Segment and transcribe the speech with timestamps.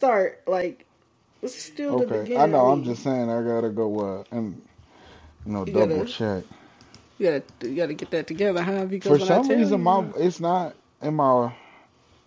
[0.00, 0.42] start.
[0.46, 0.86] Like
[1.42, 2.42] this is still the Okay, beginning.
[2.42, 2.66] I know.
[2.68, 3.30] I'm just saying.
[3.30, 4.60] I gotta go uh, and
[5.46, 6.44] you know You double gotta- check.
[7.18, 8.86] you gotta you gotta get that together, huh?
[8.86, 11.52] Because For some reason, you, my it's not in my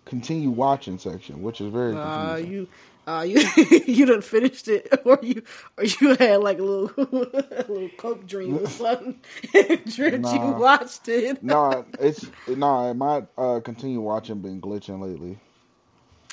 [0.05, 2.51] continue watching section, which is very uh, confusing.
[2.53, 2.67] you.
[3.05, 3.41] Uh, you
[3.85, 5.43] you done finished it, or you
[5.77, 9.19] or you had like a little a little coke dream or something,
[9.53, 11.43] and dreamt you watched it.
[11.43, 12.93] no, it's no.
[12.93, 15.37] My uh, continue watching been glitching lately.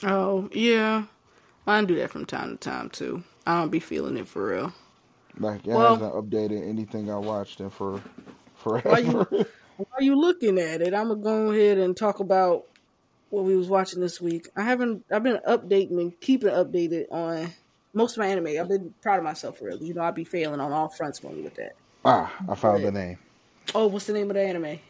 [0.04, 1.04] Oh yeah,
[1.66, 3.22] mine do that from time to time too.
[3.46, 4.72] I don't be feeling it for real.
[5.38, 8.02] Like it Well- hasn't updated anything I watched in for
[8.56, 8.88] forever.
[8.90, 9.46] Why you
[10.00, 12.66] you looking at it, I'm gonna go ahead and talk about
[13.30, 14.48] what we was watching this week.
[14.56, 15.04] I haven't.
[15.10, 17.50] I've been updating and keeping updated on
[17.94, 18.48] most of my anime.
[18.60, 19.82] I've been proud of myself for real.
[19.82, 21.72] You know, I'd be failing on all fronts when with that.
[22.04, 23.18] ah, I found the name.
[23.74, 24.80] Oh, what's the name of the anime?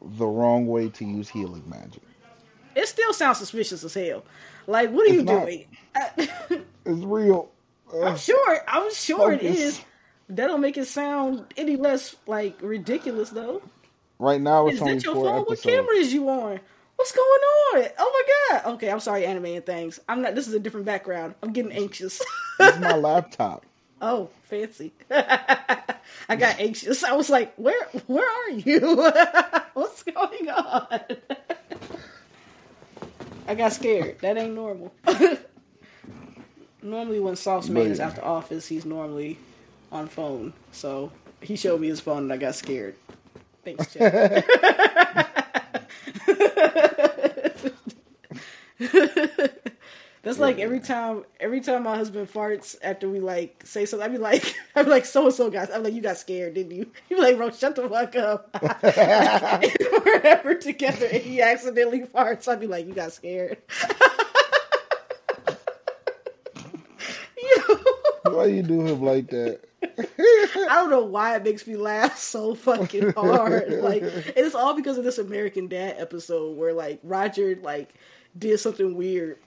[0.00, 2.02] The wrong way to use healing magic.
[2.74, 4.24] It still sounds suspicious as hell.
[4.66, 5.44] Like, what are you not.
[5.46, 5.66] doing?
[6.84, 7.50] It's real.
[7.92, 8.58] I'm Uh, sure.
[8.66, 9.58] I'm sure it Focus.
[9.58, 9.80] is.
[10.30, 13.62] That don't make it sound any less like ridiculous though.
[14.18, 15.24] right now, it's Is only that your phone?
[15.24, 15.62] What episodes.
[15.62, 16.60] camera is you on?
[16.96, 17.90] What's going on?
[17.98, 18.72] Oh my god.
[18.74, 20.00] Okay, I'm sorry, anime and things.
[20.08, 20.34] I'm not.
[20.34, 21.34] This is a different background.
[21.42, 22.20] I'm getting anxious.
[22.58, 23.64] This is my laptop.
[24.02, 24.92] oh, fancy.
[25.10, 27.04] I got anxious.
[27.04, 28.96] I was like, where Where are you?
[29.74, 31.00] What's going on?
[33.48, 34.18] I got scared.
[34.20, 34.92] That ain't normal.
[36.82, 39.38] normally, when Sauce Man is But- after office, he's normally
[39.90, 40.52] on phone.
[40.70, 41.10] So
[41.40, 42.94] he showed me his phone, and I got scared.
[43.64, 44.44] Thanks, Chad.
[50.22, 54.12] That's like every time, every time my husband farts after we like say something, I'd
[54.12, 56.70] be like, I'd be like, so and so guys, I'm like, you got scared, didn't
[56.72, 56.90] you?
[57.08, 58.48] He'd be like, bro, shut the fuck up.
[60.06, 63.58] We're ever together and he accidentally farts, I'd be like, you got scared.
[68.24, 69.60] Why you do him like that?
[69.82, 73.70] I don't know why it makes me laugh so fucking hard.
[73.82, 77.94] Like, and it's all because of this American Dad episode where like Roger like
[78.38, 79.38] did something weird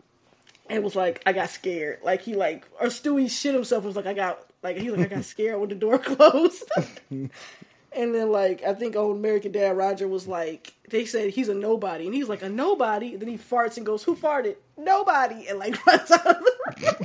[0.69, 2.00] and was like, I got scared.
[2.03, 4.99] Like he like or Stewie shit himself and was like, I got like he was
[4.99, 6.69] like I got scared when the door closed.
[7.09, 7.29] and
[7.91, 12.05] then like I think old American Dad Roger was like they said he's a nobody
[12.05, 13.13] and he's like a nobody.
[13.13, 14.55] And then he farts and goes, Who farted?
[14.77, 16.55] Nobody and like runs out of the
[16.85, 16.95] room.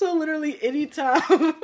[0.00, 1.54] So literally, anytime,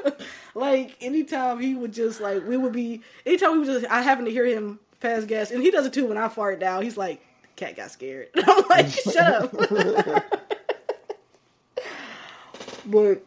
[0.54, 4.26] like anytime he would just like we would be anytime we would just I happen
[4.26, 6.82] to hear him pass gas, and he does it too when I fart down.
[6.82, 7.24] He's like,
[7.56, 9.52] "Kat got scared." And I'm like, "Shut up."
[12.84, 13.22] but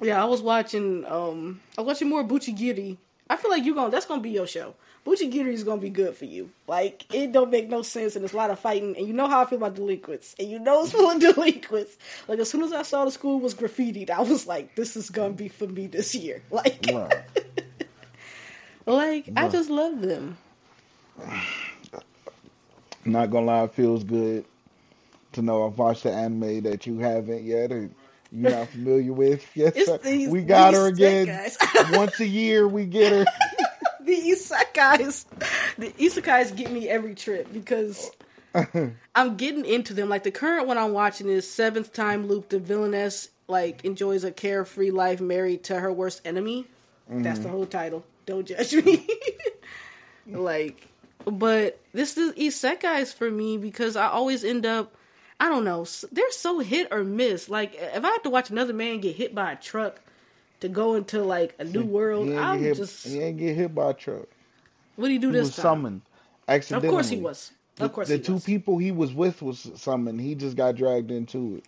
[0.00, 1.04] yeah, I was watching.
[1.06, 2.96] um I was watching more Buchigiri.
[3.30, 4.74] I feel like you going to that's gonna be your show.
[5.04, 6.50] Buchigiri is gonna be good for you.
[6.66, 8.96] Like it don't make no sense, and there's a lot of fighting.
[8.96, 11.96] And you know how I feel about delinquents, and you know it's full of delinquents.
[12.26, 15.10] Like as soon as I saw the school was graffitied, I was like, "This is
[15.10, 17.22] gonna be for me this year." Like, Right.
[18.86, 20.36] like I just love them.
[23.04, 24.44] Not gonna lie, it feels good
[25.32, 27.70] to know I've watched the anime that you haven't yet
[28.32, 29.46] you're not familiar with.
[29.54, 29.98] Yes, It's sir.
[29.98, 31.50] these- we got her again.
[31.92, 33.24] Once a year, we get her.
[34.00, 35.24] the isekais,
[35.76, 38.10] the isekais get me every trip because
[39.14, 40.08] I'm getting into them.
[40.08, 42.48] Like the current one I'm watching is Seventh Time Loop.
[42.48, 46.66] The villainess like enjoys a carefree life married to her worst enemy.
[47.08, 47.56] That's the mm-hmm.
[47.56, 48.04] whole title.
[48.26, 49.06] Don't judge me.
[50.26, 50.88] like,
[51.24, 54.94] but this is isekais for me because I always end up.
[55.40, 55.86] I don't know.
[56.12, 57.48] They're so hit or miss.
[57.48, 60.00] Like if I have to watch another man get hit by a truck
[60.60, 63.06] to go into like a new world, I'm hit, just.
[63.06, 64.26] he ain't get hit by a truck.
[64.96, 65.62] What do you do He this was time?
[65.62, 66.02] summoned
[66.48, 66.88] accidentally.
[66.88, 67.52] Of course he was.
[67.76, 68.44] The, Of course the he two was.
[68.44, 70.20] people he was with was summoned.
[70.20, 71.64] He just got dragged into it.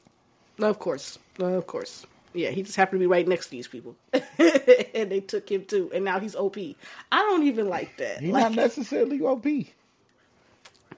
[0.64, 1.18] Of course.
[1.38, 2.06] Of course.
[2.34, 3.96] Yeah, he just happened to be right next to these people.
[4.12, 5.90] and they took him too.
[5.94, 6.56] And now he's OP.
[6.58, 8.20] I don't even like that.
[8.20, 9.46] He's like, not necessarily OP.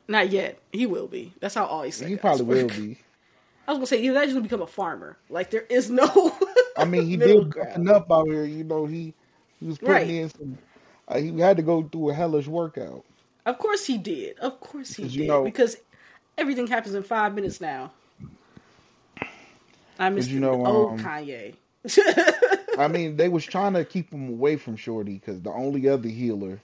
[0.09, 0.59] not yet.
[0.73, 1.33] He will be.
[1.41, 2.99] That's how all He guys probably will be.
[3.67, 5.17] I was gonna say he's actually gonna become a farmer.
[5.31, 6.37] Like there is no
[6.77, 7.89] I mean, he did ground.
[7.89, 8.45] up out here.
[8.45, 9.15] You know, he
[9.61, 10.09] he was putting Right.
[10.09, 10.59] in some.
[11.09, 13.05] Uh, he had to go through a hellish workout.
[13.47, 14.39] Of course he did.
[14.39, 15.13] Of course he did.
[15.15, 15.77] you know- because
[16.39, 17.93] everything happens in five minutes now.
[19.99, 21.55] I miss you know, old um, Kanye.
[22.79, 26.09] I mean, they was trying to keep him away from Shorty because the only other
[26.09, 26.61] healer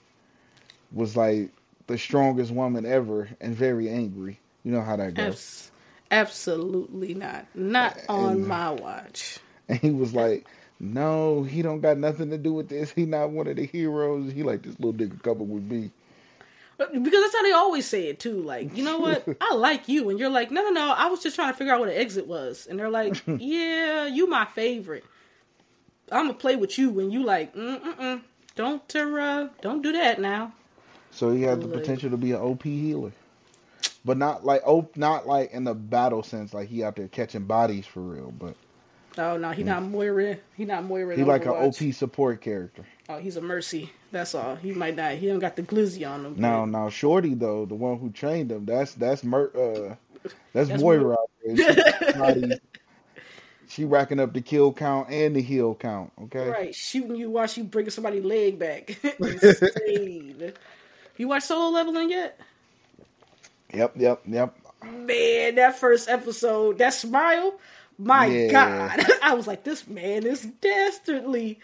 [0.92, 1.50] was like
[1.88, 4.38] the strongest woman ever and very angry.
[4.62, 5.26] You know how that goes.
[5.26, 5.70] Abs-
[6.10, 7.46] absolutely not.
[7.54, 9.40] Not on And- my watch.
[9.70, 10.46] And he was like,
[10.80, 12.90] "No, he don't got nothing to do with this.
[12.90, 14.32] He not one of the heroes.
[14.32, 15.90] He like this little nigga couple with me."
[16.78, 18.40] Because that's how they always say it too.
[18.40, 19.26] Like, you know what?
[19.42, 20.94] I like you, and you're like, no, no, no.
[20.96, 24.06] I was just trying to figure out what an exit was, and they're like, yeah,
[24.06, 25.04] you my favorite.
[26.10, 28.22] I'm gonna play with you when you like, mm mm mm.
[28.54, 30.52] Don't uh, don't do that now.
[31.10, 33.12] So he had the Like- potential to be an OP healer,
[34.04, 37.44] but not like op, not like in the battle sense, like he out there catching
[37.44, 38.32] bodies for real.
[38.38, 38.54] But
[39.16, 40.36] Oh no, he not Moira.
[40.56, 41.16] He not Moira.
[41.16, 42.84] he like an OP support character.
[43.08, 43.90] Oh, he's a mercy.
[44.12, 44.54] That's all.
[44.56, 45.12] He might not.
[45.14, 46.34] He don't got the glizzy on him.
[46.36, 49.94] Now, now, Shorty though, the one who trained him, that's that's Mer, uh,
[50.52, 51.16] that's, That's Moira Moira.
[51.16, 52.58] out there.
[53.70, 56.10] She, racking up the kill count and the heal count.
[56.22, 58.98] Okay, Right, shooting you while she bringing somebody's leg back.
[61.18, 62.40] You watch Solo Leveling yet?
[63.74, 64.56] Yep, yep, yep.
[64.84, 67.58] Man, that first episode, that smile,
[67.98, 68.48] my Yeah.
[68.48, 69.00] God.
[69.22, 71.58] I was like, this man is dastardly.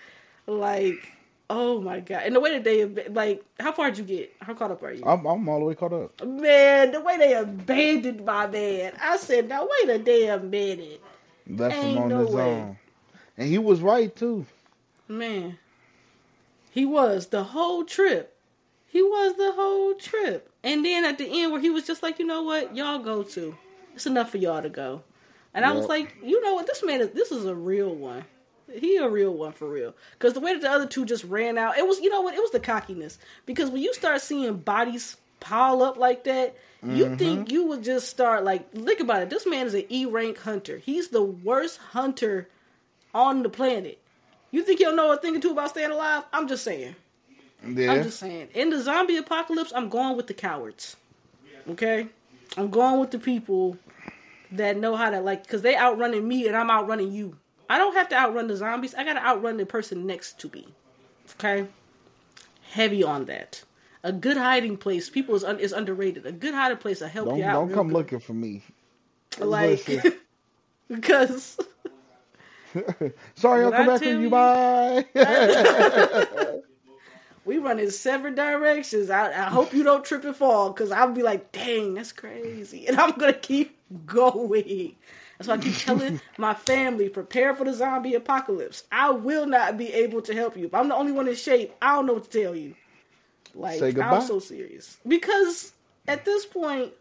[0.47, 1.13] Like,
[1.49, 2.23] oh my God.
[2.25, 4.33] And the way that they, like, how far did you get?
[4.41, 5.05] How caught up are you?
[5.05, 6.27] I'm I'm all the way caught up.
[6.27, 8.95] Man, the way they abandoned my man.
[9.01, 11.01] I said, now wait a damn minute.
[11.47, 12.41] Left him Ain't on no his way.
[12.41, 12.79] own,
[13.39, 14.47] and he was right too.
[15.09, 15.59] Man,
[16.71, 18.34] he was the whole trip.
[18.95, 20.49] He was the whole trip.
[20.63, 23.25] And then at the end, where he was just like, you know what, y'all go
[23.25, 23.57] to.
[23.93, 25.03] It's enough for y'all to go.
[25.53, 27.11] And I was like, you know what, this man is.
[27.11, 28.25] This is a real one.
[28.73, 29.97] He a real one for real.
[30.13, 32.35] Because the way that the other two just ran out, it was you know what,
[32.35, 33.19] it was the cockiness.
[33.47, 37.17] Because when you start seeing bodies pile up like that, you mm-hmm.
[37.17, 39.31] think you would just start like think about it.
[39.31, 40.79] This man is an E rank hunter.
[40.79, 42.49] He's the worst hunter
[43.13, 43.99] on the planet.
[44.53, 46.23] You think he'll know a thing or two about staying alive?
[46.33, 46.95] I'm just saying.
[47.67, 48.49] Yeah, I'm just saying.
[48.55, 50.97] In the zombie apocalypse, I'm going with the cowards.
[51.69, 52.09] Okay?
[52.57, 53.79] I'm going with the people
[54.53, 57.37] that know how to, like, because they outrunning me and I'm outrunning you.
[57.69, 58.95] I don't have to outrun the zombies.
[58.95, 60.69] I got to outrun the person next to me.
[61.39, 61.67] Okay?
[62.73, 63.63] Heavy on that.
[64.03, 66.27] A good hiding place, people is, un- is underrated.
[66.27, 67.53] A good hiding place will help don't you out.
[67.55, 67.95] don't come good.
[67.95, 68.63] looking for me.
[69.39, 69.89] Like,
[70.89, 71.57] because
[73.35, 74.21] Sorry, I'll come I back for you.
[74.21, 75.05] you- Bye.
[77.45, 79.11] we run in seven directions.
[79.11, 82.87] I, I hope you don't trip and fall because I'll be like, dang, that's crazy.
[82.87, 83.77] And I'm going to keep
[84.07, 84.97] going.
[85.39, 88.85] That's why I keep telling my family, prepare for the zombie apocalypse.
[88.91, 90.67] I will not be able to help you.
[90.67, 92.75] If I'm the only one in shape, I don't know what to tell you.
[93.55, 93.79] Like.
[94.03, 94.97] I'm so serious.
[95.07, 95.73] Because
[96.09, 96.93] at this point,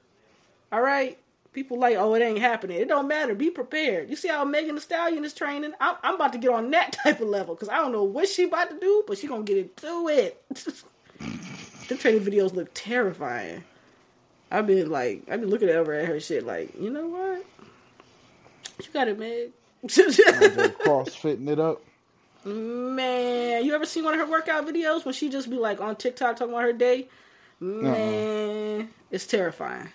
[0.72, 1.18] all right,
[1.54, 2.78] people like, oh, it ain't happening.
[2.80, 3.36] It don't matter.
[3.36, 4.10] Be prepared.
[4.10, 5.74] You see how Megan Thee Stallion is training?
[5.80, 8.28] I'm, I'm about to get on that type of level because I don't know what
[8.28, 10.44] she about to do, but she gonna get into it.
[11.88, 13.64] the training videos look terrifying.
[14.52, 17.46] I've been like, I've been looking over at her shit like, you know what?
[18.84, 19.52] You got it, Meg.
[19.88, 21.82] Crossfitting it up.
[22.46, 25.96] Man, you ever seen one of her workout videos when she just be like on
[25.96, 27.08] TikTok talking about her day?
[27.62, 27.66] Uh-uh.
[27.66, 29.90] Man, it's terrifying.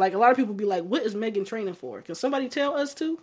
[0.00, 2.76] Like a lot of people be like, "What is Megan training for?" Can somebody tell
[2.76, 3.18] us too?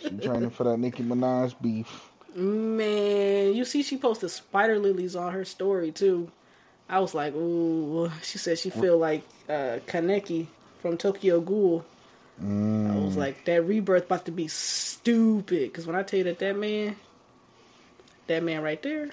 [0.00, 2.10] She training for that Nicki Minaj beef.
[2.34, 6.30] Man, you see, she posted spider lilies on her story too.
[6.88, 10.46] I was like, "Ooh." She said she feel like uh, Kaneki
[10.80, 11.84] from Tokyo Ghoul.
[12.38, 12.44] I
[12.98, 15.72] was like, that rebirth about to be stupid.
[15.72, 16.96] Because when I tell you that that man,
[18.26, 19.10] that man right there,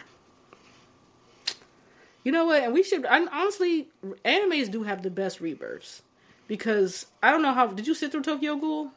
[2.24, 2.64] you know what?
[2.64, 3.06] And we should.
[3.06, 3.90] I, honestly,
[4.26, 6.02] animes do have the best rebirths
[6.48, 7.68] because I don't know how.
[7.68, 8.92] Did you sit through Tokyo Ghoul?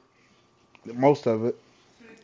[0.84, 1.58] Most of it.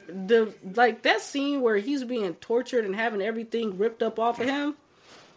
[0.09, 4.47] The like that scene where he's being tortured and having everything ripped up off of
[4.47, 4.75] him.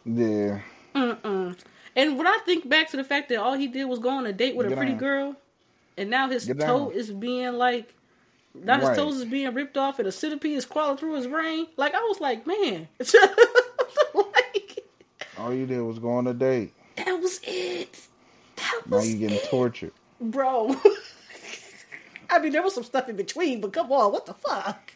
[0.06, 0.60] Yeah.
[0.94, 1.58] Mm-mm.
[1.96, 4.26] And when I think back to the fact that all he did was go on
[4.26, 5.36] a date with a pretty girl,
[5.98, 7.94] and now his Get toe is being like,
[8.54, 11.68] now his toes is being ripped off, and a centipede is crawling through his brain.
[11.78, 12.88] Like I was like, man,
[15.38, 16.74] All you did was go on a date.
[16.96, 18.08] that was it.
[18.56, 19.92] That Now was you getting it, tortured.
[20.22, 20.76] bro.
[22.30, 24.94] I mean, there was some stuff in between, but come on, what the fuck?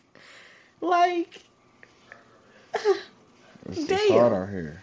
[0.82, 1.42] Like,
[3.66, 4.10] It's Damn.
[4.12, 4.82] hard out here.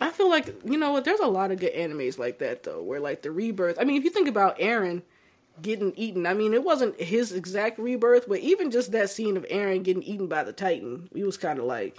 [0.00, 1.04] I feel like you know what?
[1.04, 3.78] There's a lot of good animes like that though, where like the rebirth.
[3.80, 5.02] I mean, if you think about Eren
[5.60, 9.44] getting eaten, I mean, it wasn't his exact rebirth, but even just that scene of
[9.48, 11.98] Eren getting eaten by the Titan, he was kind of like,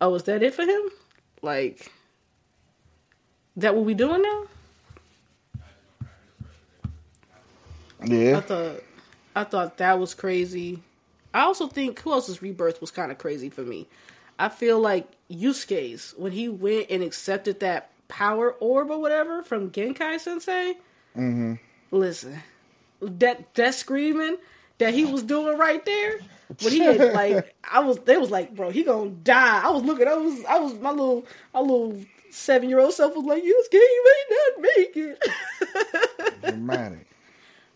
[0.00, 0.82] "Oh, is that it for him?
[1.44, 1.92] Like,
[3.56, 4.44] that what we doing now?"
[8.06, 8.38] Yeah.
[8.38, 8.82] I thought,
[9.36, 10.82] I thought that was crazy.
[11.32, 13.86] I also think who else's rebirth was kind of crazy for me.
[14.38, 19.70] I feel like Yusuke's when he went and accepted that power orb or whatever from
[19.70, 20.78] Genkai Sensei.
[21.16, 21.54] Mm-hmm.
[21.90, 22.40] Listen,
[23.00, 24.36] that that screaming
[24.78, 28.54] that he was doing right there But he had like I was they was like
[28.54, 29.62] bro he gonna die.
[29.64, 31.98] I was looking I was I was my little my little
[32.34, 37.06] seven year old self was like, "This game may not make it." Dramatic.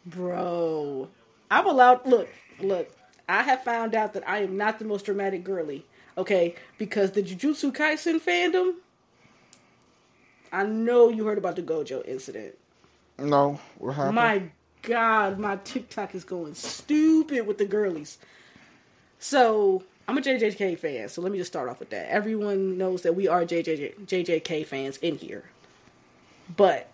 [0.04, 1.08] Bro,
[1.50, 2.06] I'm allowed.
[2.06, 2.28] Look,
[2.60, 2.90] look.
[3.28, 5.84] I have found out that I am not the most dramatic girly.
[6.16, 8.74] Okay, because the Jujutsu Kaisen fandom.
[10.50, 12.56] I know you heard about the Gojo incident.
[13.18, 14.14] No, what happened?
[14.14, 14.42] My
[14.88, 18.16] God, my TikTok is going stupid with the girlies.
[19.18, 22.10] So I'm a JJK fan, so let me just start off with that.
[22.10, 25.50] Everyone knows that we are JJJ, JJK fans in here,
[26.56, 26.90] but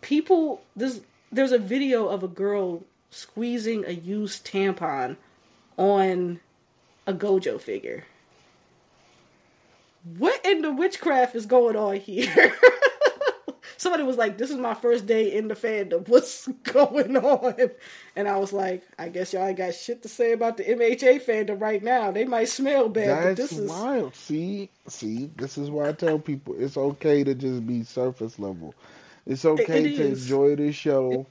[0.00, 1.00] people, this
[1.32, 5.16] there's a video of a girl squeezing a used tampon
[5.76, 6.38] on
[7.04, 8.04] a Gojo figure.
[10.16, 12.54] What in the witchcraft is going on here?
[13.78, 16.08] Somebody was like, "This is my first day in the fandom.
[16.08, 17.54] What's going on?"
[18.16, 21.24] And I was like, "I guess y'all ain't got shit to say about the MHA
[21.24, 22.10] fandom right now.
[22.10, 24.14] They might smell bad, That's but this is wild.
[24.14, 28.74] See, see, this is why I tell people it's okay to just be surface level.
[29.26, 30.22] It's okay it to is.
[30.22, 31.26] enjoy the show,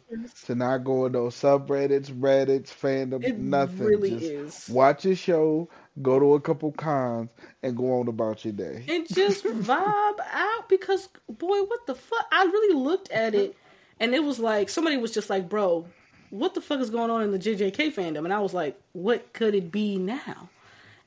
[0.45, 3.85] to not go in those subreddits, Reddits, fandom, It nothing.
[3.85, 4.69] really just is.
[4.69, 5.69] watch a show,
[6.01, 7.29] go to a couple cons,
[7.63, 8.85] and go on about your day.
[8.89, 12.25] and just vibe out because boy, what the fuck?
[12.31, 13.55] I really looked at it,
[13.99, 15.87] and it was like somebody was just like, "Bro,
[16.29, 19.33] what the fuck is going on in the JJK fandom?" And I was like, "What
[19.33, 20.49] could it be now?"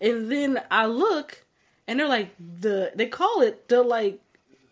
[0.00, 1.44] And then I look,
[1.86, 4.20] and they're like the they call it the like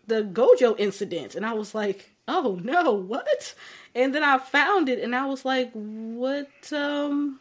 [0.07, 3.53] the Gojo incident, and I was like, "Oh no, what?"
[3.93, 6.47] And then I found it, and I was like, "What?
[6.71, 7.39] Um,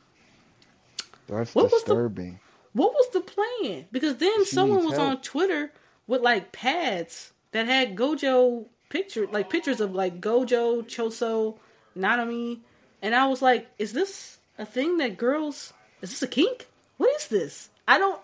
[1.28, 2.40] That's What was the- disturbing.
[2.76, 3.86] What was the plan?
[3.90, 5.08] Because then She someone was help.
[5.08, 5.72] on Twitter
[6.06, 11.56] with like pads that had Gojo picture, like pictures of like Gojo, Choso,
[11.96, 12.60] Nanami,
[13.00, 15.72] and I was like, "Is this a thing that girls?
[16.02, 16.68] Is this a kink?
[16.98, 17.70] What is this?
[17.88, 18.20] I don't.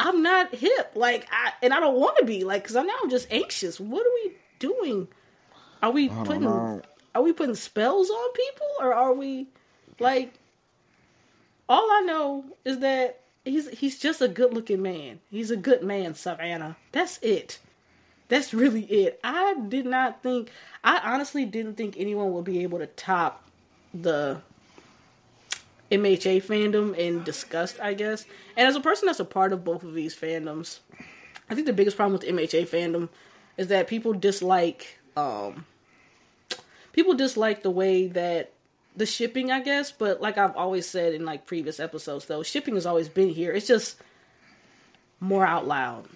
[0.00, 0.92] I'm not hip.
[0.94, 2.42] Like, I and I don't want to be.
[2.44, 3.78] Like, because I'm now I'm just anxious.
[3.78, 5.08] What are we doing?
[5.82, 6.42] Are we putting?
[6.42, 6.82] know.
[7.14, 9.46] Are we putting spells on people, or are we
[10.00, 10.34] like?
[11.68, 15.20] All I know is that he's he's just a good looking man.
[15.30, 16.76] He's a good man, Savannah.
[16.92, 17.58] That's it.
[18.28, 19.18] That's really it.
[19.24, 20.50] I did not think
[20.84, 23.44] I honestly didn't think anyone would be able to top
[23.94, 24.40] the
[25.90, 28.26] MHA fandom in disgust, I guess.
[28.56, 30.80] And as a person that's a part of both of these fandoms,
[31.48, 33.08] I think the biggest problem with MHA fandom
[33.56, 35.64] is that people dislike um
[36.92, 38.52] people dislike the way that
[38.98, 42.74] the shipping, I guess, but like I've always said in like previous episodes though, shipping
[42.74, 43.52] has always been here.
[43.52, 43.96] It's just
[45.20, 46.06] more out loud.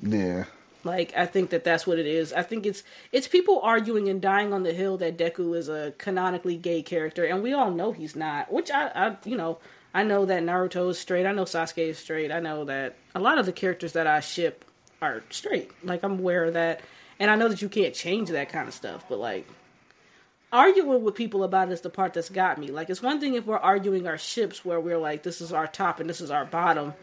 [0.00, 0.44] Yeah.
[0.84, 2.32] Like I think that that's what it is.
[2.32, 5.94] I think it's it's people arguing and dying on the hill that Deku is a
[5.98, 8.52] canonically gay character, and we all know he's not.
[8.52, 9.58] Which I, I you know,
[9.94, 11.26] I know that Naruto is straight.
[11.26, 12.32] I know Sasuke is straight.
[12.32, 14.64] I know that a lot of the characters that I ship
[15.00, 15.70] are straight.
[15.82, 16.80] Like I'm aware of that,
[17.18, 19.04] and I know that you can't change that kind of stuff.
[19.08, 19.46] But like
[20.54, 22.68] arguing with people about it is the part that's got me.
[22.68, 25.66] Like it's one thing if we're arguing our ships where we're like, this is our
[25.66, 26.94] top and this is our bottom.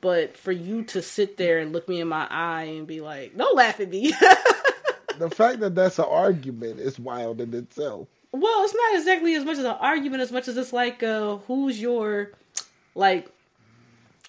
[0.00, 3.36] But for you to sit there and look me in my eye and be like,
[3.36, 4.12] "Don't laugh at me,"
[5.18, 8.08] The fact that that's an argument is wild in itself.
[8.32, 11.36] well, it's not exactly as much as an argument as much as it's like, uh,
[11.46, 12.32] who's your
[12.94, 13.30] like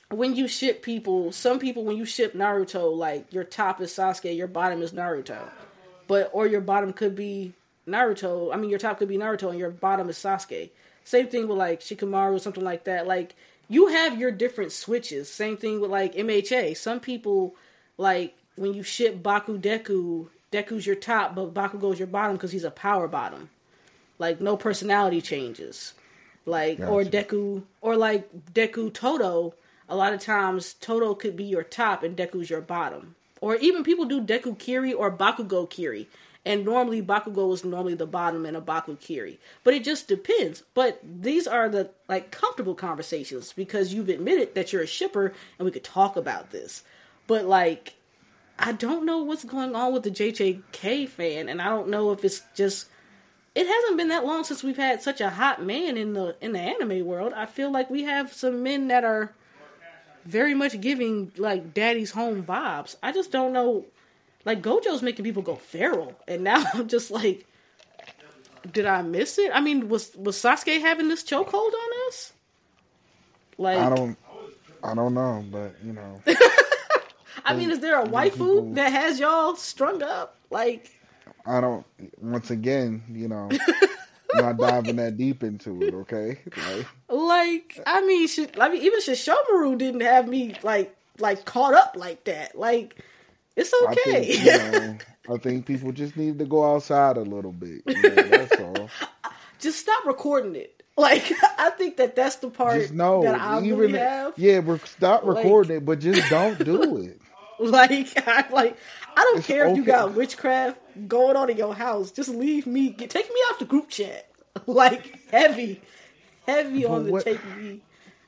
[0.09, 1.31] when you ship people?
[1.31, 5.49] Some people when you ship Naruto, like your top is Sasuke, your bottom is Naruto,
[6.07, 7.53] but or your bottom could be
[7.87, 8.53] Naruto.
[8.53, 10.69] I mean, your top could be Naruto and your bottom is Sasuke.
[11.03, 13.07] Same thing with like Shikamaru, or something like that.
[13.07, 13.35] Like
[13.67, 15.31] you have your different switches.
[15.31, 16.77] Same thing with like MHA.
[16.77, 17.55] Some people
[17.97, 22.63] like when you ship Baku Deku, Deku's your top, but Bakugo's your bottom because he's
[22.63, 23.49] a power bottom.
[24.17, 25.93] Like no personality changes.
[26.45, 29.53] Like or Deku or like Deku Toto.
[29.87, 33.15] A lot of times Toto could be your top and Deku's your bottom.
[33.41, 36.07] Or even people do Deku Kiri or Bakugo Kiri.
[36.45, 39.39] And normally Bakugo is normally the bottom in a Baku Kiri.
[39.63, 40.63] But it just depends.
[40.75, 45.65] But these are the like comfortable conversations because you've admitted that you're a shipper and
[45.65, 46.83] we could talk about this.
[47.25, 47.95] But like
[48.59, 52.23] I don't know what's going on with the JJK fan and I don't know if
[52.23, 52.87] it's just
[53.55, 56.51] it hasn't been that long since we've had such a hot man in the in
[56.51, 57.33] the anime world.
[57.33, 59.33] I feel like we have some men that are
[60.25, 62.95] very much giving like daddy's home vibes.
[63.01, 63.85] I just don't know.
[64.45, 67.45] Like Gojo's making people go feral, and now I'm just like,
[68.71, 69.51] did I miss it?
[69.53, 72.33] I mean, was was Sasuke having this chokehold on us?
[73.57, 74.17] Like, I don't,
[74.83, 76.21] I don't know, but you know,
[77.45, 80.37] I mean, is there a waifu people- that has y'all strung up?
[80.49, 80.91] Like,
[81.45, 81.85] I don't.
[82.21, 83.49] Once again, you know,
[84.33, 85.93] not diving that deep into it.
[85.93, 91.45] Okay, like, Like, I mean, should, I mean, even Sesshomaru didn't have me like like
[91.45, 92.57] caught up like that.
[92.57, 92.97] Like,
[93.55, 94.25] It's I okay.
[94.35, 94.97] think you know,
[95.35, 97.81] I think people just need to go outside a little bit.
[97.87, 98.89] You know, that's all.
[99.59, 100.71] Just stop recording it.
[100.97, 104.31] Like I think that that's the part Just know, that I even really have.
[104.37, 107.19] yeah, stop Like- recording it, but just don't do it.
[107.59, 108.77] Like I like
[109.17, 112.11] I don't It's care if you got witchcraft going on in your house.
[112.11, 112.91] Just leave me.
[112.91, 114.29] Get, take me out the group chat.
[114.67, 115.81] Like heavy,
[116.47, 117.81] heavy on the what- take me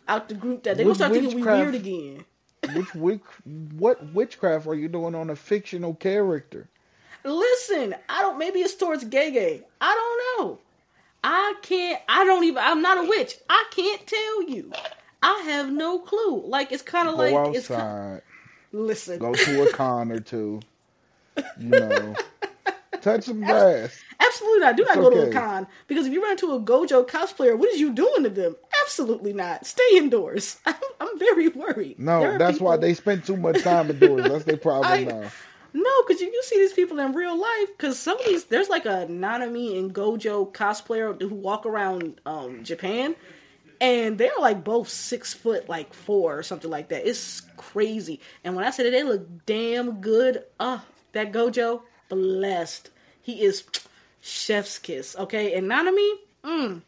[0.09, 0.75] out the group chat.
[0.75, 2.25] They gonna start thinking we weird again.
[2.73, 3.21] Which witch,
[3.77, 6.67] what witchcraft are you doing on a fictional character?
[7.23, 8.37] Listen, I don't.
[8.37, 9.63] Maybe it's towards gay gay.
[9.81, 9.93] I
[10.37, 10.59] don't know.
[11.23, 12.01] I can't.
[12.07, 12.57] I don't even.
[12.63, 13.35] I'm not a witch.
[13.49, 14.71] I can't tell you.
[15.21, 16.43] I have no clue.
[16.45, 17.67] Like it's kind of like it's.
[17.67, 18.21] ki- outside,
[18.71, 20.59] Listen, go to a con or two.
[21.59, 22.15] You know,
[23.01, 23.99] touch some grass.
[24.19, 24.75] absolutely not.
[24.77, 27.57] Do not It's go to a con because if you run into a Gojo cosplayer,
[27.57, 28.55] what is you doing to them?
[28.83, 29.65] Absolutely not.
[29.65, 30.57] Stay indoors.
[30.65, 31.99] I'm, I'm very worried.
[31.99, 34.23] No, that's why they spend too much time indoors.
[34.23, 35.29] That's their problem I- now.
[35.73, 37.67] No, because you, you see these people in real life.
[37.77, 42.63] Because some of these, there's like a Nanami and Gojo cosplayer who walk around um,
[42.63, 43.15] Japan,
[43.79, 47.07] and they're like both six foot, like four or something like that.
[47.07, 48.21] It's crazy.
[48.43, 50.79] And when I say that they look damn good, uh,
[51.11, 52.89] that Gojo blessed.
[53.21, 53.63] He is
[54.21, 55.15] chef's kiss.
[55.17, 56.11] Okay, and Nanami,
[56.43, 56.81] mm,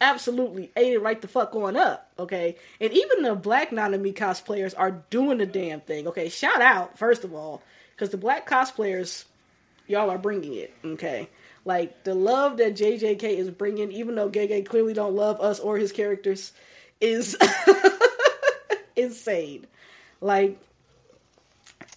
[0.00, 2.56] absolutely ate it right the fuck on up, okay?
[2.80, 6.28] And even the black Nanami cosplayers are doing the damn thing, okay?
[6.28, 7.62] Shout out, first of all,
[7.94, 9.24] because the black cosplayers,
[9.86, 11.28] y'all are bringing it, okay?
[11.64, 15.76] Like, the love that JJK is bringing, even though Gege clearly don't love us or
[15.76, 16.52] his characters,
[17.00, 17.36] is
[18.96, 19.66] insane.
[20.22, 20.58] Like,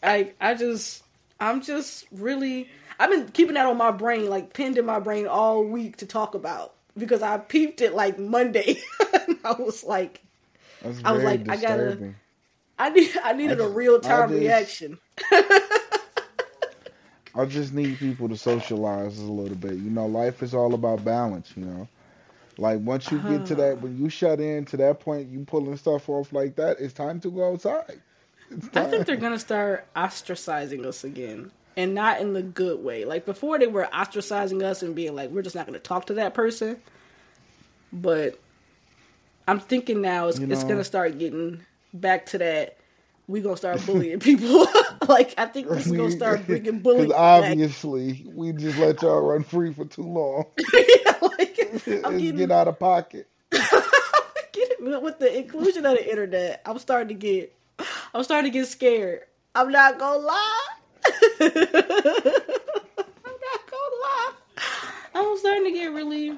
[0.02, 1.03] I, I just,
[1.44, 2.70] I'm just really,
[3.00, 6.06] I've been keeping that on my brain, like pinned in my brain all week to
[6.06, 8.80] talk about because I peeped it like Monday.
[9.44, 10.22] I was like,
[10.82, 12.14] That's I was like, I gotta-
[12.80, 14.98] I need, I needed a just- real time just- reaction.
[17.36, 19.74] I just need people to socialize a little bit.
[19.74, 21.88] You know, life is all about balance, you know.
[22.58, 23.56] Like once you get to uh-huh.
[23.56, 26.94] that when you shut in to that point, you pulling stuff off like that, it's
[26.94, 28.00] time to go outside.
[28.74, 33.06] I think they're gonna start ostracizing us again, and not in the good way.
[33.06, 36.16] Like before, they were ostracizing us and being like, "We're just not gonna talk to
[36.16, 36.78] that person."
[37.92, 38.40] But
[39.48, 41.62] I'm thinking now it's, You it's gonna start getting
[41.94, 42.78] back to that.
[43.28, 44.68] We gonna start bullying people.
[45.08, 47.04] like I think this is gonna start bringing bullying.
[47.08, 47.52] Because back.
[47.52, 50.46] obviously we just let y'all run free for too long.
[50.74, 53.28] yeah, like, I'm it's getting, get out of pocket.
[55.04, 56.62] with the inclusion of the internet.
[56.66, 57.56] I'm starting to get,
[58.14, 59.22] I'm starting to get scared.
[59.56, 60.68] I'm not gonna lie.
[61.42, 61.72] I'm not
[63.72, 64.32] gonna lie.
[65.16, 66.38] I'm starting to get really,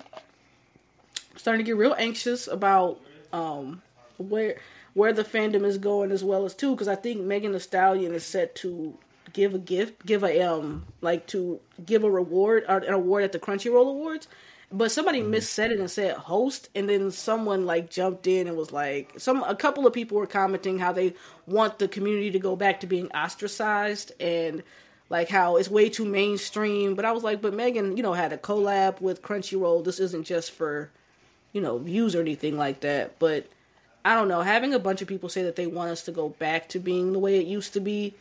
[1.35, 3.01] starting to get real anxious about
[3.33, 3.81] um
[4.17, 4.57] where
[4.93, 8.13] where the fandom is going as well as too because I think Megan Thee Stallion
[8.13, 8.97] is set to
[9.33, 13.33] give a gift, give a um like to give a reward or an award at
[13.33, 14.27] the Crunchyroll Awards.
[14.71, 15.33] But somebody mm-hmm.
[15.33, 19.43] missaid it and said host, and then someone like jumped in and was like, some
[19.43, 21.13] a couple of people were commenting how they
[21.45, 24.63] want the community to go back to being ostracized and
[25.09, 26.95] like how it's way too mainstream.
[26.95, 29.83] But I was like, but Megan, you know, had a collab with Crunchyroll.
[29.83, 30.89] This isn't just for
[31.53, 33.19] you know views or anything like that.
[33.19, 33.47] But
[34.03, 34.41] I don't know.
[34.41, 37.13] Having a bunch of people say that they want us to go back to being
[37.13, 38.15] the way it used to be,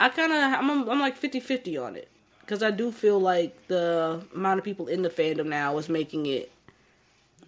[0.00, 2.08] I kind of I'm I'm like 50-50 on it
[2.50, 6.26] because I do feel like the amount of people in the fandom now is making
[6.26, 6.50] it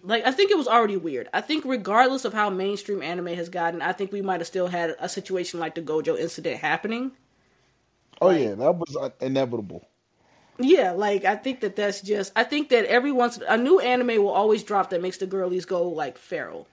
[0.01, 1.27] like I think it was already weird.
[1.33, 4.67] I think regardless of how mainstream anime has gotten, I think we might have still
[4.67, 7.11] had a situation like the Gojo incident happening.
[8.21, 9.85] Oh Like- yeah, that was uh, inevitable.
[10.57, 14.23] Yeah, like I think that that's just I think that every once a new anime
[14.23, 16.65] will always drop that makes the girlies go like feral.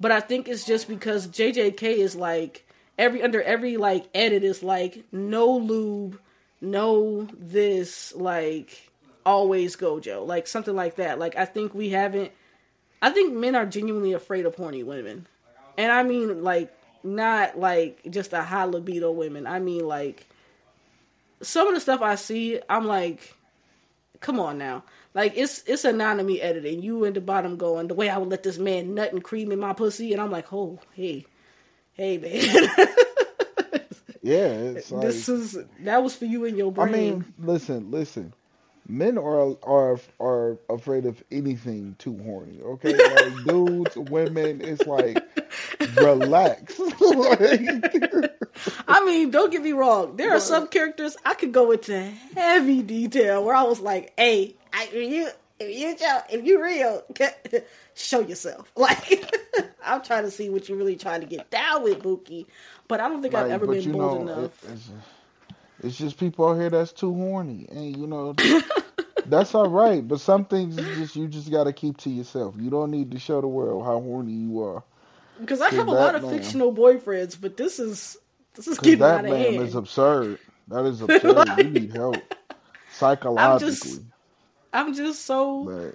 [0.00, 2.66] But I think it's just because JJK is like
[2.98, 6.18] every under every like edit is like no lube,
[6.60, 8.90] no this like
[9.24, 11.18] always gojo, like something like that.
[11.18, 12.32] Like I think we haven't
[13.02, 15.26] I think men are genuinely afraid of horny women.
[15.78, 19.46] And I mean like not like just a high libido women.
[19.46, 20.26] I mean like
[21.42, 23.34] some of the stuff I see, I'm like,
[24.20, 24.84] come on now.
[25.14, 26.82] Like it's it's anonymous editing.
[26.82, 29.50] You in the bottom going, the way I would let this man nut and cream
[29.50, 31.26] in my pussy, and I'm like, oh, hey,
[31.94, 32.88] hey man.
[34.22, 38.34] Yeah, it's like this is that was for you and your I mean, listen, listen.
[38.86, 42.60] Men are are are afraid of anything too horny.
[42.60, 44.60] Okay, like dudes, women.
[44.60, 45.22] It's like
[45.96, 46.78] relax.
[48.88, 50.16] I mean, don't get me wrong.
[50.16, 52.02] There are some characters I could go into
[52.34, 55.28] heavy detail where I was like, "Hey, I, if you
[55.60, 55.96] if you
[56.30, 57.04] if you real,
[57.94, 59.32] show yourself." Like,
[59.84, 62.46] I'm trying to see what you're really trying to get down with, Buki.
[62.90, 64.64] But I don't think I've ever been bold know, enough.
[64.64, 64.90] it- it's-
[65.82, 68.34] It's just people out here that's too horny, and you know
[69.26, 70.06] that's all right.
[70.06, 72.54] But some things just you just got to keep to yourself.
[72.58, 74.82] You don't need to show the world how horny you are.
[75.40, 78.18] Because I have a lot of man- fictional boyfriends, but this is
[78.56, 79.62] this is getting that out of man hand.
[79.68, 80.38] is absurd.
[80.68, 81.48] That is absurd.
[81.56, 82.16] you need help
[82.92, 84.04] psychologically.
[84.74, 85.64] I'm just so.
[85.64, 85.94] but,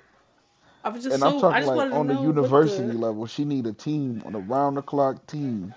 [0.84, 1.28] I'm just and so.
[1.28, 3.28] I'm I talking just like on the university the- level.
[3.28, 5.76] She need a team, on a round the clock team.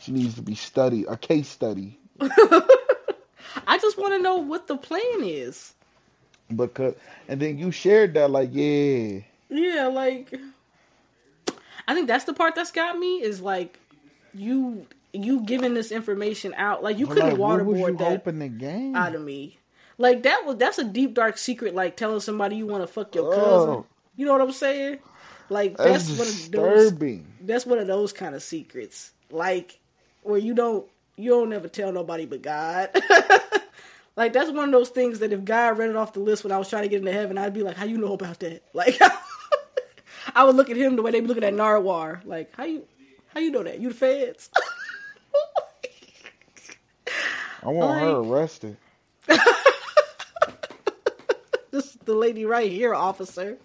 [0.00, 1.98] She needs to be studied, a case study.
[2.20, 5.74] I just want to know what the plan is.
[6.54, 6.94] Because
[7.28, 10.34] and then you shared that like, yeah, Yeah, like
[11.86, 13.78] I think that's the part that's got me is like
[14.34, 16.82] you you giving this information out.
[16.82, 18.96] Like you couldn't like, waterboard that hoping to gain?
[18.96, 19.58] out of me.
[19.98, 21.74] Like that was that's a deep dark secret.
[21.74, 23.36] Like telling somebody you want to fuck your oh.
[23.36, 23.70] cousin.
[23.70, 23.86] Oh.
[24.16, 24.98] You know what I'm saying?
[25.48, 27.22] Like That's that's, one of those.
[27.42, 29.12] That's one of those kind of secrets.
[29.30, 29.80] Like
[30.22, 32.90] where you don't you don't never tell nobody but God.
[34.16, 36.52] like that's one of those things that if God read it off the list when
[36.52, 38.62] I was trying to get into heaven, I'd be like, "How you know about that?"
[38.74, 38.98] Like
[40.34, 42.18] I would look at him the way they be looking at Narwhal.
[42.24, 42.86] Like how you
[43.34, 43.80] how you know that?
[43.80, 44.50] You the feds?
[47.62, 48.76] I want her arrested.
[51.70, 53.58] this is the lady right here, officer.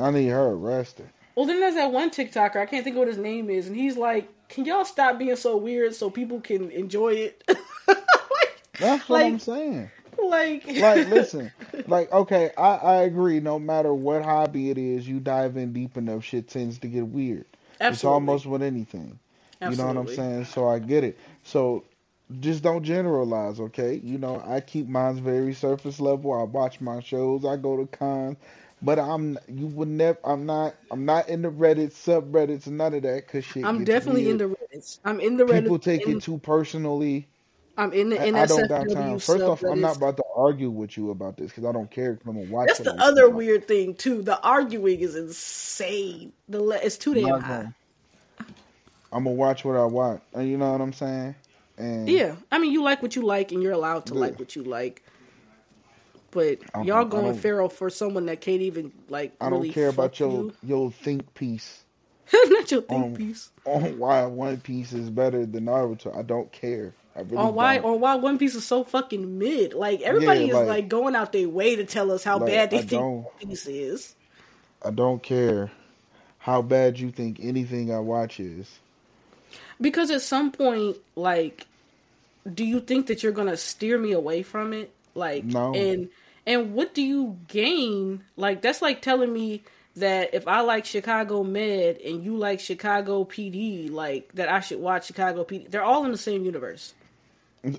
[0.00, 1.10] I need her arrested.
[1.34, 2.56] Well, then there's that one TikToker.
[2.56, 5.36] I can't think of what his name is, and he's like, "Can y'all stop being
[5.36, 7.44] so weird so people can enjoy it?"
[8.78, 9.90] That's what Like- I'm saying.
[10.22, 11.52] like, Like, listen,
[11.86, 13.40] like, okay, I, I agree.
[13.40, 17.06] No matter what hobby it is, you dive in deep enough, shit tends to get
[17.06, 17.44] weird.
[17.80, 17.92] Absolutely.
[17.94, 19.18] It's almost with anything.
[19.60, 19.76] Absolutely.
[19.88, 20.44] You know what I'm saying?
[20.46, 21.18] So I get it.
[21.44, 21.84] So
[22.40, 24.00] just don't generalize, okay?
[24.02, 26.32] You know, I keep mine very surface level.
[26.32, 27.44] I watch my shows.
[27.44, 28.36] I go to cons,
[28.82, 30.18] but I'm you would never.
[30.24, 30.74] I'm not.
[30.90, 33.64] I'm not in the Reddit subreddits and none of that because shit.
[33.64, 34.98] I'm definitely in the Reddits.
[35.04, 35.62] I'm in the Reddit.
[35.62, 37.28] People take in- it too personally.
[37.78, 39.18] I'm in the I, I don't got time.
[39.18, 42.18] First off, I'm not about to argue with you about this because I don't care.
[42.26, 42.68] I'm gonna watch.
[42.68, 43.36] That's the other about.
[43.36, 44.22] weird thing too.
[44.22, 46.32] The arguing is insane.
[46.48, 47.68] The le- it's too damn high.
[49.12, 50.22] I'm gonna watch what I watch.
[50.32, 51.34] And you know what I'm saying?
[51.78, 54.20] And Yeah, I mean, you like what you like, and you're allowed to Yeah.
[54.20, 55.02] like what you like.
[56.30, 59.32] But y'all going feral for someone that can't even like.
[59.40, 60.52] I don't really care about your you.
[60.62, 61.84] your think piece.
[62.48, 63.50] not your think Um, piece.
[63.64, 66.14] on why One Piece is better than Naruto.
[66.16, 66.92] I don't care.
[67.14, 67.84] I really on why don't.
[67.86, 69.72] or why One Piece is so fucking mid.
[69.74, 72.48] Like everybody Yeah, is like- like, going out their way to tell us how Like,
[72.48, 74.14] bad they I think One Piece is.
[74.82, 75.70] I don't care
[76.38, 78.80] how bad you think anything I watch is.
[79.80, 81.66] Because at some point, like,
[82.52, 84.92] do you think that you're gonna steer me away from it?
[85.14, 85.74] Like, No.
[85.74, 86.08] and
[86.46, 88.22] and what do you gain?
[88.36, 89.62] Like, that's like telling me
[89.96, 94.78] that if I like Chicago Med and you like Chicago PD, like that I should
[94.80, 95.70] watch Chicago PD.
[95.70, 96.94] They're all in the same universe.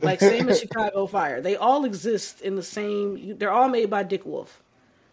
[0.01, 1.39] Like same as Chicago Fire.
[1.41, 3.37] They all exist in the same.
[3.37, 4.61] They're all made by Dick Wolf.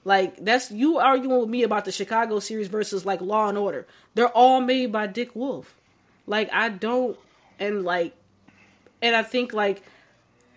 [0.05, 3.87] Like that's you arguing with me about the Chicago series versus like Law and Order.
[4.15, 5.77] They're all made by Dick Wolf.
[6.27, 7.19] Like I don't
[7.59, 8.15] and like
[9.03, 9.83] and I think like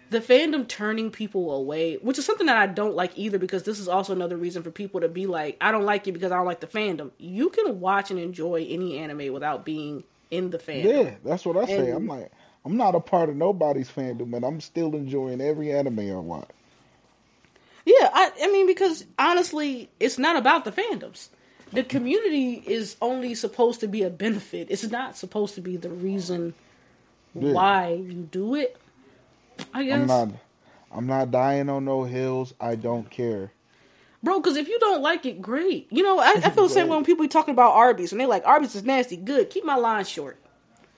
[0.10, 3.80] the fandom turning people away, which is something that I don't like either because this
[3.80, 6.38] is also another reason for people to be like, I don't like it because I
[6.38, 7.12] don't like the fandom.
[7.17, 11.06] You can watch and enjoy any anime without being in the fandom.
[11.06, 11.89] Yeah, that's what I say.
[11.89, 12.32] And- I'm like,
[12.63, 16.49] I'm not a part of nobody's fandom, and I'm still enjoying every anime I watch.
[17.86, 21.30] Yeah, I, I mean, because honestly, it's not about the fandoms.
[21.73, 24.67] The community is only supposed to be a benefit.
[24.69, 26.53] It's not supposed to be the reason
[27.36, 27.51] Yeah.
[27.51, 28.77] why you do it.
[29.73, 30.30] I guess, I'm not.
[30.91, 32.53] I'm not dying on no hills.
[32.62, 33.51] I don't care.
[34.23, 34.39] bro.
[34.39, 35.88] Because if you don't like it, great.
[35.91, 38.19] You know, I, I feel the same way when people be talking about Arby's and
[38.21, 39.17] they're like Arby's is nasty.
[39.17, 40.38] Good, keep my line short.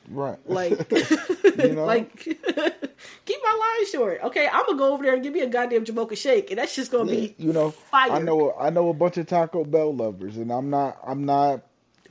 [0.10, 0.38] Right.
[0.50, 0.92] Like,
[1.60, 1.86] You know?
[1.86, 2.16] like
[3.26, 4.20] keep my line short.
[4.24, 6.76] Okay, I'm gonna go over there and give me a goddamn Jamocha shake, and that's
[6.76, 8.12] just gonna be you know, fire.
[8.12, 8.54] I know.
[8.60, 10.98] I know a bunch of Taco Bell lovers, and I'm not.
[11.06, 11.62] I'm not.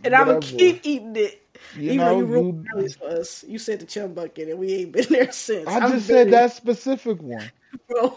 [0.04, 1.42] and I'm gonna keep eating it.
[1.76, 3.44] You Even know, though you ruined you- for us.
[3.48, 5.66] You said the chum bucket, and we ain't been there since.
[5.66, 7.50] I I'm just said very- that specific one.
[7.88, 8.16] bro.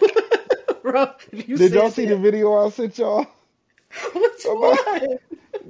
[0.84, 2.16] bro, you Did y'all see that.
[2.16, 3.26] the video I sent y'all?
[4.14, 4.78] Which one?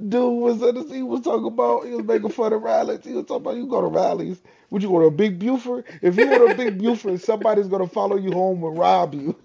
[0.08, 3.04] Dude was at the, he was talking about he was making fun of Rally's.
[3.04, 4.42] He was talking about you go to Rally's.
[4.70, 5.84] Would you go to a big Buford?
[6.02, 9.36] If you go to a big Buford, somebody's gonna follow you home and rob you.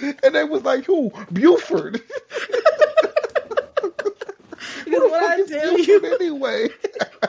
[0.22, 1.12] and they was like, who?
[1.32, 2.02] Buford.
[4.84, 6.68] Because what I tell Buford you, anyway.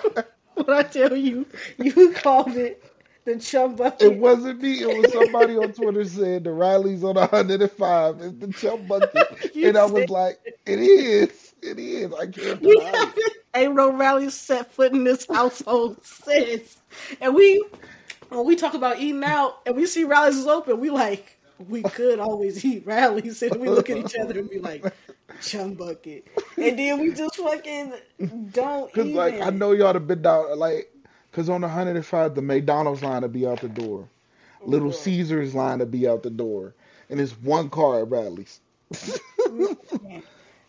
[0.55, 1.45] what I tell you,
[1.77, 2.83] you called it
[3.25, 4.01] the chum bucket.
[4.01, 4.81] It wasn't me.
[4.81, 9.85] It was somebody on Twitter said the Rally's on 105 is the bucket, and I
[9.85, 12.13] was like, it is, it is.
[12.13, 12.95] I can't We deny it.
[12.95, 16.77] haven't ain't no rally set foot in this household since,
[17.21, 17.63] and we
[18.29, 21.83] when we talk about eating out and we see Rally's is open, we like we
[21.83, 24.85] could always eat Rally's, and we look at each other and be like,
[25.41, 27.93] "Chum bucket," and then we just fucking
[28.51, 28.91] don't.
[28.93, 29.15] Cause even.
[29.15, 30.92] like I know y'all have been down like,
[31.33, 34.09] cause on the 105 the McDonald's line to be out the door,
[34.61, 34.99] oh Little God.
[34.99, 36.75] Caesars line to be out the door,
[37.09, 38.61] and it's one car at Bradley's.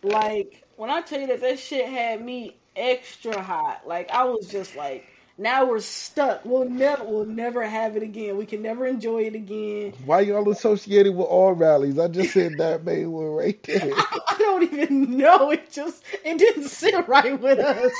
[0.02, 4.48] Like when I tell you that that shit had me extra hot, like I was
[4.48, 6.44] just like, now we're stuck.
[6.44, 8.36] We'll never, we'll never have it again.
[8.36, 9.92] We can never enjoy it again.
[10.04, 11.98] Why y'all associated with all Rally's?
[11.98, 13.92] I just said that main one right there.
[13.92, 15.50] I don't even know.
[15.50, 17.92] It just it didn't sit right with us.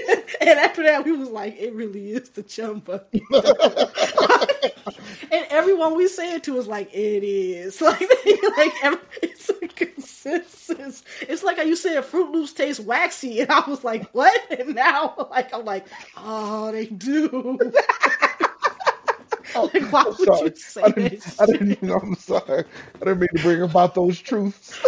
[0.40, 3.22] and after that, we was like, it really is the chum bucket.
[5.32, 7.80] and everyone we say it to is like, it is.
[7.90, 11.02] Like, they, like every, it's a consensus.
[11.22, 14.40] It's like how you said Froot Loops taste waxy, and I was like, what?
[14.58, 17.58] And now, like, I'm like, oh, they do.
[19.54, 20.50] Oh, like, why I'm would sorry.
[20.50, 21.24] you say I didn't?
[21.38, 22.64] I didn't I'm sorry.
[22.94, 24.78] I didn't mean to bring about those truths.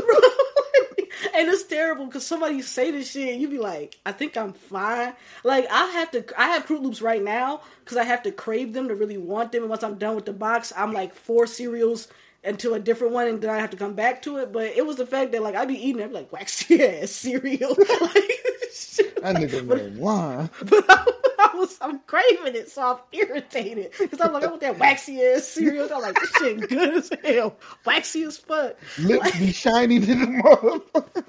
[1.34, 4.52] and it's terrible because somebody say this shit and you be like, I think I'm
[4.52, 5.14] fine.
[5.44, 8.72] Like I have to, I have Froot Loops right now because I have to crave
[8.72, 9.62] them to really want them.
[9.62, 12.08] And once I'm done with the box, I'm like four cereals
[12.44, 14.52] into a different one, and then I have to come back to it.
[14.52, 16.82] But it was the fact that like I'd be eating, it, I'd be like waxy
[16.84, 17.70] ass cereal.
[18.00, 18.30] like,
[18.74, 19.22] shit.
[19.22, 20.50] That nigga man lying.
[20.64, 21.06] But I,
[21.38, 25.22] I was, I'm craving it, so I'm irritated because I'm like, I want that waxy
[25.22, 25.88] ass cereal.
[25.92, 28.76] I'm like, this shit good as hell, waxy as fuck.
[28.98, 31.24] Lips be shiny to the motherfucker.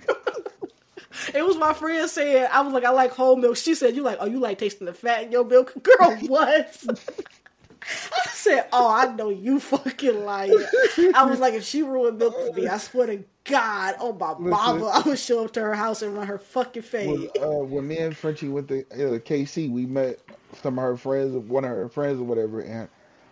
[1.34, 3.58] It was my friend saying, I was like, I like whole milk.
[3.58, 5.74] She said, You like, oh, you like tasting the fat in your milk?
[5.84, 6.84] Girl, what?
[8.26, 10.64] I said, Oh, I know you fucking lying.
[11.14, 14.36] I was like, If she ruined milk for me, I swear to God, oh my
[14.38, 17.08] mama, I would show up to her house and run her fucking face.
[17.08, 20.20] When, uh, when me and Frenchie went to uh, KC, we met
[20.62, 22.88] some of her friends, one of her friends or whatever, and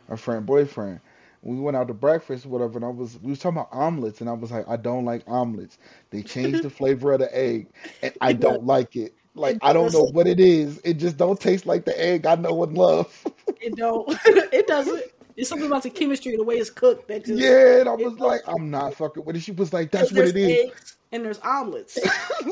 [0.10, 1.00] her friend boyfriend.
[1.44, 4.22] We went out to breakfast, or whatever, and I was we was talking about omelets,
[4.22, 5.80] and I was like, I don't like omelets.
[6.12, 7.68] They changed the flavor of the egg,
[8.04, 9.16] and I don't like it.
[9.34, 10.80] Like I don't know what it is.
[10.84, 13.26] It just don't taste like the egg I know and love.
[13.62, 14.08] It don't.
[14.26, 15.04] it doesn't.
[15.38, 17.42] It's something about the chemistry, the way it's cooked that just.
[17.42, 19.42] yeah, and I was like, I'm not fucking with it.
[19.42, 20.96] She was like, that's what it is.
[21.12, 21.98] and there's omelets.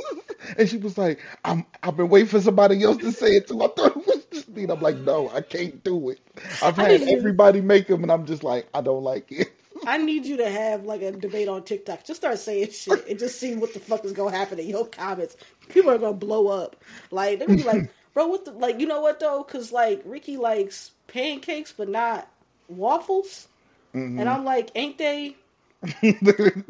[0.58, 3.62] and she was like, I'm I've been waiting for somebody else to say it too.
[3.62, 4.64] I thought it was just me.
[4.64, 6.20] And I'm like, no, I can't do it.
[6.64, 9.52] I've had everybody make them, and I'm just like, I don't like it.
[9.86, 12.04] I need you to have like a debate on TikTok.
[12.04, 14.86] Just start saying shit and just see what the fuck is gonna happen in your
[14.86, 15.38] comments.
[15.70, 16.76] People are gonna blow up.
[17.12, 18.80] Like they're gonna be like, bro, what the like?
[18.80, 19.44] You know what though?
[19.44, 22.28] Because like Ricky likes pancakes, but not
[22.68, 23.48] waffles.
[23.96, 24.20] Mm-hmm.
[24.20, 25.36] And I'm like, ain't they?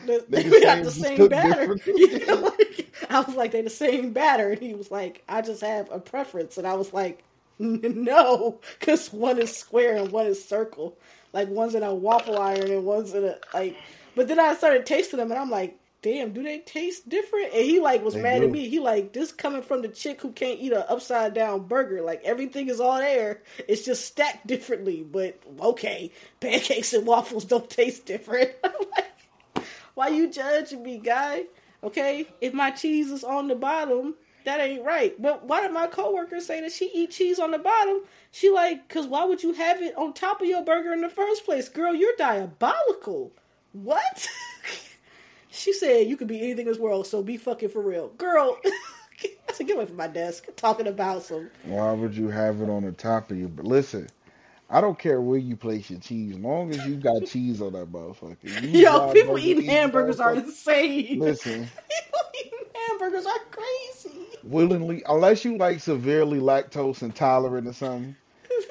[0.00, 1.76] They, They they the got same, the same batter.
[1.86, 5.42] You know, like, I was like, they the same batter, and he was like, I
[5.42, 7.24] just have a preference, and I was like,
[7.58, 10.96] no, because one is square and one is circle.
[11.32, 13.76] Like one's in a waffle iron and one's in a like.
[14.14, 17.52] But then I started tasting them, and I'm like, damn, do they taste different?
[17.52, 18.46] And he like was They mad do.
[18.46, 18.68] at me.
[18.68, 22.02] He like this coming from the chick who can't eat a upside down burger.
[22.02, 23.42] Like everything is all there.
[23.66, 25.02] It's just stacked differently.
[25.02, 28.52] But okay, pancakes and waffles don't taste different.
[28.96, 31.44] Like, why you judging me, guy?
[31.82, 35.20] Okay, if my cheese is on the bottom, that ain't right.
[35.20, 38.02] But why did my coworker say that she eat cheese on the bottom?
[38.30, 41.08] She like, cause why would you have it on top of your burger in the
[41.08, 41.94] first place, girl?
[41.94, 43.32] You're diabolical.
[43.72, 44.28] What?
[45.50, 48.58] she said you could be anything in this world, so be fucking for real, girl.
[48.68, 50.46] I said, get away from my desk.
[50.56, 51.50] Talking about some.
[51.64, 53.48] Why would you have it on the top of you?
[53.48, 54.06] But listen,
[54.70, 57.90] I don't care where you place your cheese, long as you got cheese on that
[57.90, 58.36] motherfucker.
[58.62, 61.18] You Yo, people eating hamburgers are insane.
[61.18, 62.58] Listen, People eating
[62.88, 64.26] hamburgers are crazy.
[64.44, 68.14] willingly, unless you like severely lactose intolerant or something,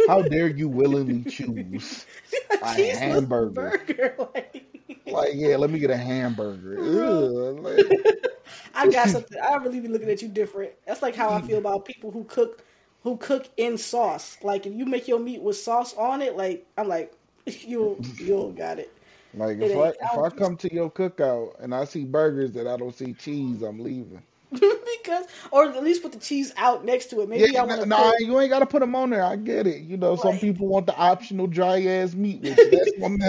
[0.07, 2.05] how dare you willingly choose?
[2.61, 2.65] A
[2.95, 3.51] hamburger.
[3.87, 4.15] burger.
[4.33, 4.65] Like,
[5.05, 6.77] Like, yeah, let me get a hamburger.
[6.79, 8.15] Ugh, like-
[8.75, 9.37] I got something.
[9.39, 10.71] I really be looking at you different.
[10.85, 12.63] That's like how I feel about people who cook
[13.03, 14.37] who cook in sauce.
[14.43, 17.13] Like if you make your meat with sauce on it, like I'm like,
[17.45, 18.91] you you got it.
[19.33, 22.67] Like It if I if I come to your cookout and I see burgers that
[22.67, 24.21] I don't see cheese, I'm leaving.
[24.51, 27.29] because or at least put the cheese out next to it.
[27.29, 29.23] Maybe Yeah, I want to nah, you ain't got to put them on there.
[29.23, 29.81] I get it.
[29.81, 33.21] You know, some people want the optional dry ass meat, which that's them.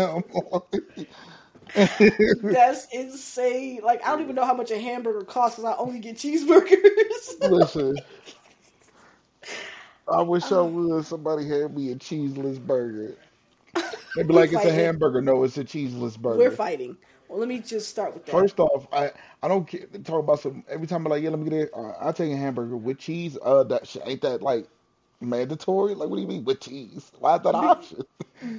[2.43, 3.81] That's insane.
[3.83, 7.41] Like I don't even know how much a hamburger costs because I only get cheeseburgers.
[7.51, 7.99] Listen,
[10.11, 10.65] I wish I uh-huh.
[10.65, 11.05] would.
[11.05, 13.17] Somebody had me a cheeseless burger.
[14.17, 16.39] They'd be like, "It's a hamburger." No, it's a cheeseless burger.
[16.39, 16.97] We're fighting.
[17.29, 18.33] Well, let me just start with that.
[18.33, 19.13] First off, I
[19.43, 20.65] I don't care, talk about some.
[20.69, 21.71] Every time I'm like, yeah, let me get it.
[21.75, 23.37] Uh, I take a hamburger with cheese.
[23.41, 24.67] Uh, that shit ain't that like
[25.21, 25.95] mandatory?
[25.95, 27.13] Like, what do you mean with cheese?
[27.19, 28.03] Why is that an option?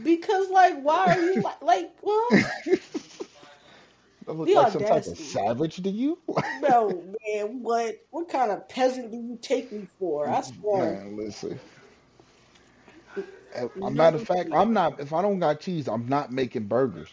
[0.04, 2.34] Because like, why are you like, like what?
[4.28, 6.20] I look The like some type of savage to you?
[6.62, 8.06] No, man, what?
[8.12, 10.28] What kind of peasant do you take me for?
[10.28, 10.96] I swear.
[10.96, 11.60] Man, listen.
[13.56, 15.00] As a matter of fact, I'm not.
[15.00, 17.10] If I don't got cheese, I'm not making burgers.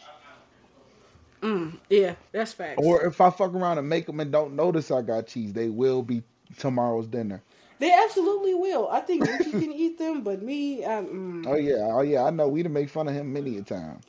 [1.41, 2.75] Mm, yeah, that's facts.
[2.77, 5.69] Or if I fuck around and make them and don't notice I got cheese, they
[5.69, 6.23] will be
[6.57, 7.43] tomorrow's dinner.
[7.79, 8.87] they absolutely will.
[8.89, 12.23] I think you can eat them, but me, I, mm, Oh yeah, oh yeah.
[12.23, 12.47] I know.
[12.47, 13.99] We done make fun of him many a time.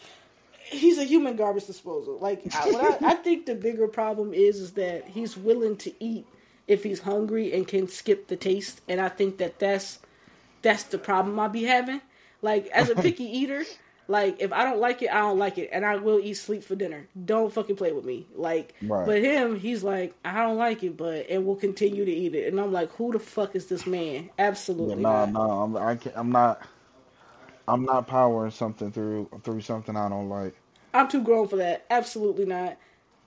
[0.71, 2.19] he's a human garbage disposal.
[2.19, 5.93] Like I, what I, I think the bigger problem is is that he's willing to
[6.03, 6.27] eat
[6.67, 9.99] if he's hungry and can skip the taste, and I think that that's
[10.63, 12.01] that's the problem I be having.
[12.43, 13.65] Like as a picky eater,
[14.09, 16.65] like if I don't like it, I don't like it, and I will eat sleep
[16.65, 17.09] for dinner.
[17.25, 18.27] Don't fucking play with me.
[18.35, 19.07] Like, Right.
[19.07, 22.49] but him, he's like, I don't like it, but and will continue to eat it,
[22.49, 24.31] and I'm like, who the fuck is this man?
[24.39, 25.33] Absolutely no, not.
[25.33, 25.47] no.
[25.47, 26.63] No, I'm, I can't, I'm not.
[27.69, 30.55] I'm not powering something through through something I don't like.
[30.95, 31.85] I'm too grown for that.
[31.91, 32.79] Absolutely not.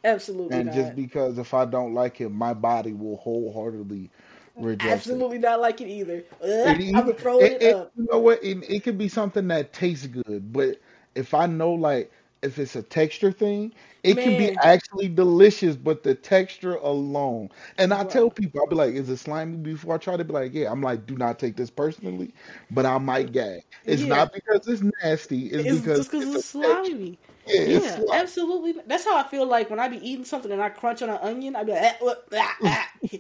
[0.04, 0.66] Absolutely not.
[0.66, 0.76] And not.
[0.76, 4.10] just because if I don't like it, my body will wholeheartedly
[4.56, 4.92] reject it.
[4.94, 6.24] Absolutely not like it either.
[6.42, 7.92] Ugh, It I'm even- throwing it- it, it- up.
[7.98, 8.44] You know what?
[8.44, 10.78] It, it could be something that tastes good, but
[11.16, 12.12] if I know like
[12.44, 13.72] if it's a texture thing,
[14.04, 17.50] it can be actually delicious, but the texture alone.
[17.78, 18.10] And I Right.
[18.10, 20.72] tell people, I'll be like, "Is it slimy?" Before I try to be like, "Yeah."
[20.72, 22.34] I'm like, "Do not take this personally,"
[22.72, 23.62] but I might gag.
[23.86, 24.08] It's Yeah.
[24.08, 25.50] not because it's nasty.
[25.50, 26.86] It's, It's because just it's, it's a texture.
[26.88, 27.20] slimy.
[27.46, 28.12] Yeah, it's slimy.
[28.14, 28.76] absolutely.
[28.88, 31.20] That's how I feel like when I be eating something and I crunch on an
[31.22, 31.56] onion.
[31.56, 33.18] I be like, "Ah, ah, ah."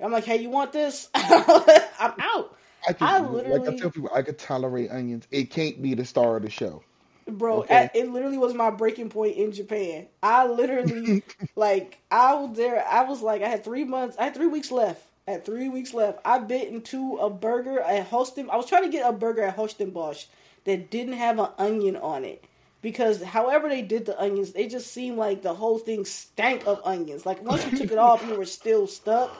[0.00, 1.08] I'm like, hey, you want this?
[1.14, 2.56] I'm out,
[2.86, 5.26] I, can, I like I tell people, I could tolerate onions.
[5.30, 6.82] It can't be the star of the show.
[7.26, 7.60] bro.
[7.60, 7.74] Okay.
[7.74, 10.06] at- it literally was my breaking point in Japan.
[10.22, 11.22] I literally,
[11.56, 12.86] like, I was there.
[12.86, 14.16] I was like, I had three months.
[14.18, 15.04] I had three weeks left.
[15.26, 16.20] I had three weeks left.
[16.24, 18.48] I bit into a burger at Holsten.
[18.48, 20.24] I was trying to get a burger at Holsten Bosch
[20.64, 22.44] that didn't have an onion on it.
[22.80, 26.80] Because however they did the onions, they just seemed like the whole thing stank of
[26.84, 27.26] onions.
[27.26, 29.34] Like once you took it off, you were still stuck.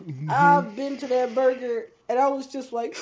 [0.30, 2.96] I've been to that burger and I was just like,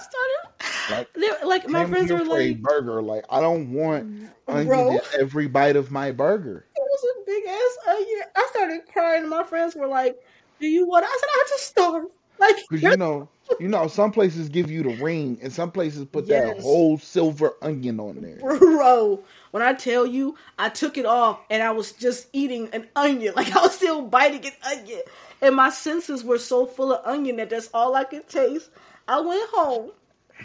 [0.00, 3.02] started Like, like my friends were for a like, burger.
[3.02, 4.90] Like I don't want onion Bro.
[4.92, 6.64] in every bite of my burger.
[6.76, 8.22] it was a big ass onion.
[8.36, 9.22] I started crying.
[9.22, 10.16] and My friends were like,
[10.60, 12.06] "Do you want?" I said, "I just starved."
[12.38, 16.04] Like, Because you know, you know, some places give you the ring, and some places
[16.04, 18.36] put that whole silver onion on there.
[18.58, 19.22] bro,
[19.56, 23.32] when I tell you, I took it off and I was just eating an onion.
[23.36, 25.00] Like I was still biting an onion,
[25.40, 28.68] and my senses were so full of onion that that's all I could taste.
[29.08, 29.92] I went home,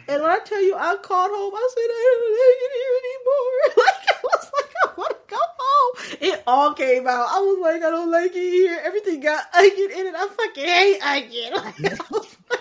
[0.08, 1.54] and when I tell you, I called home.
[1.54, 5.36] I said, "I don't like it here anymore." Like I was like, "I want to
[5.36, 7.28] go home." It all came out.
[7.30, 10.16] I was like, "I don't like it here." Everything got onion in it.
[10.16, 11.54] I fucking hate onion.
[11.62, 12.61] Like, I, was fucking,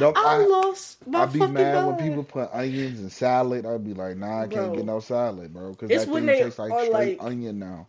[0.00, 0.36] I I?
[0.46, 3.66] lost my I'd be mad when people put onions in salad.
[3.66, 4.76] I'd be like, Nah, I can't Bro.
[4.76, 7.86] get no salad, bro, because that thing tastes like straight like- onion now.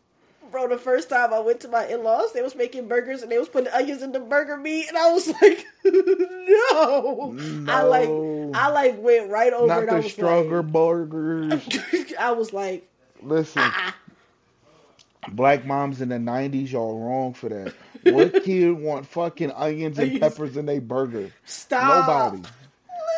[0.51, 3.39] Bro, the first time I went to my in-laws, they was making burgers and they
[3.39, 7.35] was putting onions in the burger meat, and I was like, no.
[7.67, 8.09] I like,
[8.55, 9.89] I like went right over Not it.
[9.89, 11.67] I the was stronger burgers.
[12.19, 12.87] I was like,
[13.23, 13.95] Listen, ah,
[15.31, 17.73] black moms in the '90s, y'all wrong for that.
[18.03, 21.31] What kid want fucking onions and peppers in their burger?
[21.45, 22.33] stop.
[22.33, 22.49] Nobody.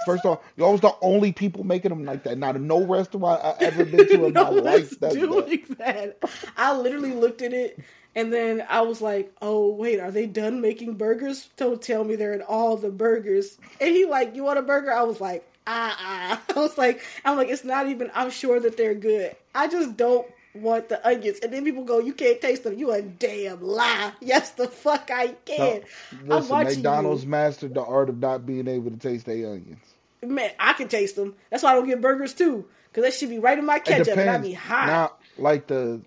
[0.05, 2.37] First off, y'all was the only people making them like that.
[2.37, 5.13] Not a no restaurant I ever been to in my life one's does that.
[5.13, 6.19] doing that.
[6.55, 7.79] I literally looked at it
[8.15, 11.49] and then I was like, "Oh wait, are they done making burgers?
[11.57, 14.93] Don't tell me they're in all the burgers." And he like, "You want a burger?"
[14.93, 18.11] I was like, "Ah, ah." I was like, "I'm like, it's not even.
[18.13, 19.35] I'm sure that they're good.
[19.55, 22.91] I just don't." Want the onions, and then people go, "You can't taste them." You
[22.91, 24.13] a damn lie.
[24.21, 25.81] Yes, the fuck I can.
[26.11, 27.29] I'm Listen, watching McDonald's you.
[27.29, 29.83] mastered the art of not being able to taste their onions.
[30.23, 31.35] Man, I can taste them.
[31.49, 34.17] That's why I don't get burgers too, because that should be right in my ketchup,
[34.17, 34.87] and I be hot.
[34.87, 36.01] Now, like the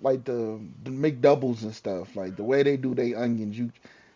[0.00, 3.72] like the, the McDoubles and stuff, like the way they do their onions, you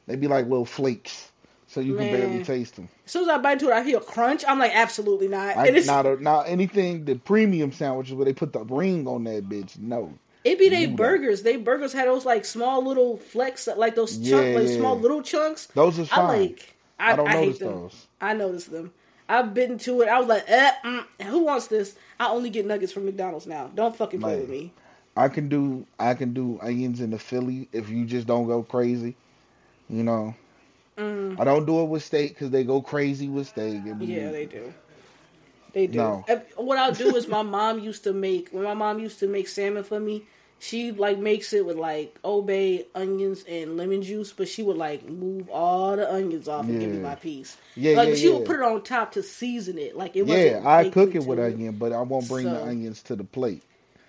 [0.06, 1.30] they be like little flakes,
[1.68, 2.88] so you can barely taste them.
[3.06, 4.44] As soon as I bite into it, I hear a crunch.
[4.48, 5.56] I'm like, absolutely not.
[5.56, 9.24] I, it's, not a, not anything the premium sandwiches where they put the ring on
[9.24, 9.78] that bitch.
[9.78, 10.12] No,
[10.44, 11.42] it be they burgers.
[11.42, 14.76] They burgers had those like small little flecks, like those chunk, Yeah, like yeah.
[14.78, 15.66] small little chunks.
[15.74, 16.40] those are I fine.
[16.40, 16.74] like.
[16.98, 17.68] I, I don't I hate notice them.
[17.68, 18.06] those.
[18.20, 18.92] I noticed them.
[19.28, 20.08] I've been to it.
[20.08, 21.94] I was like, eh, mm, who wants this?
[22.18, 23.70] I only get nuggets from McDonald's now.
[23.74, 24.40] Don't fucking play Man.
[24.40, 24.72] with me.
[25.16, 28.62] I can do I can do onions in the Philly if you just don't go
[28.62, 29.16] crazy.
[29.90, 30.34] You know,
[30.98, 33.82] Mm, I don't do it with steak because they go crazy with steak.
[34.00, 34.74] Yeah, they do.
[35.72, 35.98] They do.
[35.98, 36.24] No.
[36.56, 39.48] What I'll do is my mom used to make when my mom used to make
[39.48, 40.24] salmon for me.
[40.58, 45.08] she like makes it with like obey onions and lemon juice, but she would like
[45.08, 47.56] move all the onions off and give me my piece.
[47.76, 48.34] Yeah, like yeah, she yeah.
[48.34, 49.96] would put it on top to season it.
[49.96, 50.62] Like it Yeah.
[50.64, 53.62] I cook it with onion, but I won't bring the onions to the plate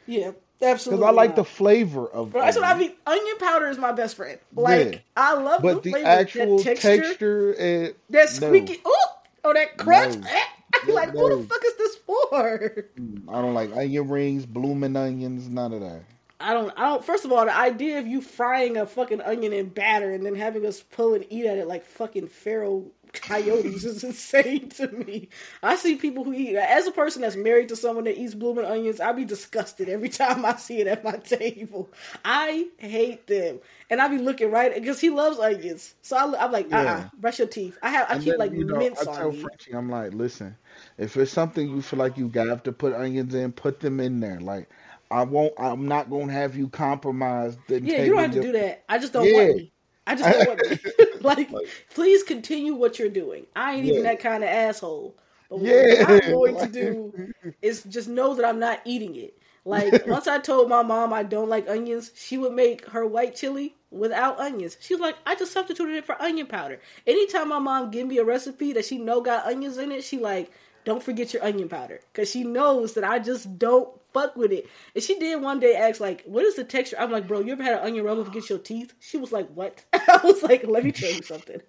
[0.08, 0.88] Yeah, because.
[0.88, 1.36] I like not.
[1.38, 2.32] the flavor of.
[2.34, 2.94] But that's what I mean.
[3.08, 4.40] Onion powder is my best friend.
[4.56, 5.00] Like Yeah.
[5.18, 8.48] I love But the, the flavor, actual that texture, texture, and that no.
[8.48, 9.06] squeaky, oh,
[9.46, 10.18] oh, that crunch.
[10.18, 10.28] No.
[10.28, 10.42] eh.
[10.84, 11.28] I'm like, No.
[11.28, 12.86] who the fuck is this for?
[13.30, 16.04] I don't like onion rings, blooming onions, none of that.
[16.42, 16.72] I don't.
[16.78, 17.04] I don't.
[17.04, 20.36] First of all, the idea of you frying a fucking onion in batter and then
[20.36, 25.30] having us pull and eat at it like fucking feral coyotes is insane to me.
[25.64, 26.56] I see people who eat.
[26.56, 30.10] As a person that's married to someone that eats blooming onions, I'd be disgusted every
[30.10, 31.90] time I see it at my table.
[32.26, 35.96] I hate them, and I be looking right because he loves onions.
[36.02, 37.10] So I, I'm like, uh, uh Yeah.
[37.18, 37.78] brush your teeth.
[37.82, 38.08] I have.
[38.10, 40.56] I And keep then, like you know, mints I tell on Frenchie, I'm like, listen,
[40.98, 44.20] if it's something you feel like you have to put onions in, put them in
[44.20, 44.40] there.
[44.40, 44.70] Like,
[45.12, 45.54] I won't.
[45.60, 47.58] I'm not gonna have you compromise.
[47.68, 48.84] The Yeah, you don't have to do that.
[48.90, 49.32] I just don't Yeah.
[49.32, 49.72] want me.
[50.10, 50.80] I just don't want me.
[51.22, 51.50] like,
[51.94, 53.48] please continue what you're doing.
[53.56, 55.16] I ain't even that kind of asshole.
[55.50, 55.74] But Yeah.
[55.86, 57.16] what I'm going to do
[57.62, 59.38] is just know that I'm not eating it.
[59.66, 63.36] Like once I told my mom I don't like onions, she would make her white
[63.36, 64.78] chili without onions.
[64.80, 66.80] She was like, I just substituted it for onion powder.
[67.06, 70.18] Anytime my mom give me a recipe that she know got onions in it, she
[70.18, 70.52] like,
[70.86, 74.68] don't forget your onion powder because she knows that I just don't fuck with it.
[74.96, 76.98] And she did one day ask like, what is the texture?
[77.00, 78.94] I'm like, bro, you ever had an onion rub up against your teeth?
[79.00, 79.84] She was like, what?
[79.94, 81.62] I was like, let me tell you something.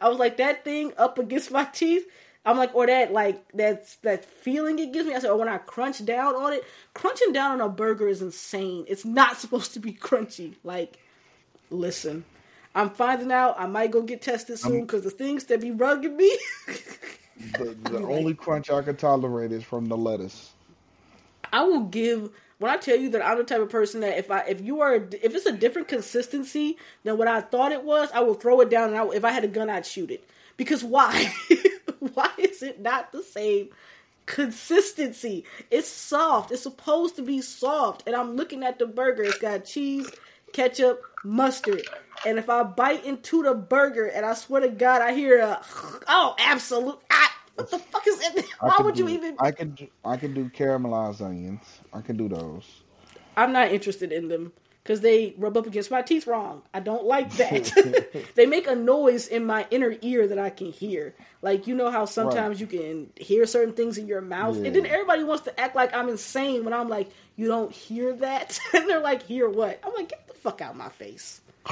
[0.00, 2.06] I was like, that thing up against my teeth.
[2.44, 5.14] I'm like, or that like that's that feeling it gives me.
[5.14, 8.20] I said, or when I crunch down on it, crunching down on a burger is
[8.20, 8.84] insane.
[8.88, 10.54] It's not supposed to be crunchy.
[10.64, 10.98] Like,
[11.70, 12.24] listen,
[12.74, 13.54] I'm finding out.
[13.58, 16.36] I might go get tested soon because the things that be rugging me.
[17.58, 20.52] The, the only crunch I can tolerate is from the lettuce.
[21.52, 24.30] I will give when I tell you that I'm the type of person that if
[24.30, 28.10] I if you are if it's a different consistency than what I thought it was,
[28.14, 30.28] I will throw it down and I, if I had a gun, I'd shoot it.
[30.56, 31.32] Because why?
[32.14, 33.70] why is it not the same
[34.26, 35.44] consistency?
[35.70, 36.52] It's soft.
[36.52, 39.24] It's supposed to be soft, and I'm looking at the burger.
[39.24, 40.08] It's got cheese,
[40.52, 41.82] ketchup, mustard.
[42.24, 45.64] And if I bite into the burger, and I swear to God, I hear a
[46.08, 46.98] oh, absolute.
[47.10, 48.46] Ah, what the fuck is it?
[48.60, 49.36] Why would you even?
[49.38, 51.80] I can do, I can do caramelized onions.
[51.92, 52.82] I can do those.
[53.36, 56.62] I'm not interested in them because they rub up against my teeth wrong.
[56.74, 58.26] I don't like that.
[58.34, 61.14] they make a noise in my inner ear that I can hear.
[61.40, 64.86] Like you know how sometimes you can hear certain things in your mouth, and then
[64.86, 68.88] everybody wants to act like I'm insane when I'm like, you don't hear that, and
[68.88, 69.80] they're like, hear what?
[69.84, 71.40] I'm like, get the fuck out of my face,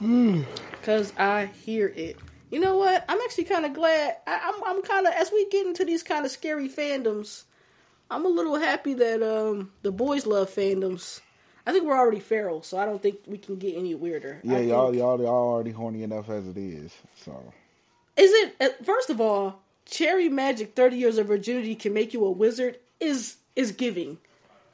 [0.80, 2.16] because I hear it.
[2.50, 3.04] You know what?
[3.08, 4.16] I'm actually kind of glad.
[4.26, 7.44] I, I'm I'm kind of as we get into these kind of scary fandoms.
[8.10, 11.20] I'm a little happy that um the boys love fandoms.
[11.66, 14.40] I think we're already feral, so I don't think we can get any weirder.
[14.42, 16.90] Yeah, I y'all, think- y'all, y'all already horny enough as it is.
[17.22, 17.52] So
[18.16, 20.74] Is it uh, first of all, cherry magic?
[20.74, 22.78] Thirty years of virginity can make you a wizard.
[23.00, 24.16] Is is giving?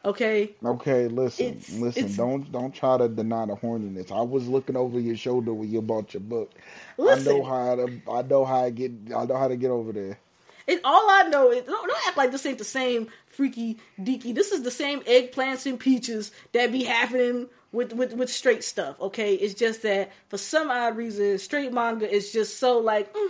[0.05, 2.05] Okay, okay, listen, It's- listen.
[2.05, 4.13] it's- Don't don't try to deny the horniness.
[4.13, 6.51] I was looking over your shoulder when you bought your book.
[6.99, 7.29] Listen.
[7.29, 8.01] I know how to.
[8.11, 8.93] I know how to get.
[9.17, 10.19] I know how to get over there.
[10.67, 14.35] And all I know is don't, don't act like this ain't the same freaky deaky.
[14.35, 18.99] This is the same eggplants and peaches that be happening with, with, with straight stuff.
[19.01, 23.29] Okay, it's just that for some odd reason, straight manga is just so like, mm,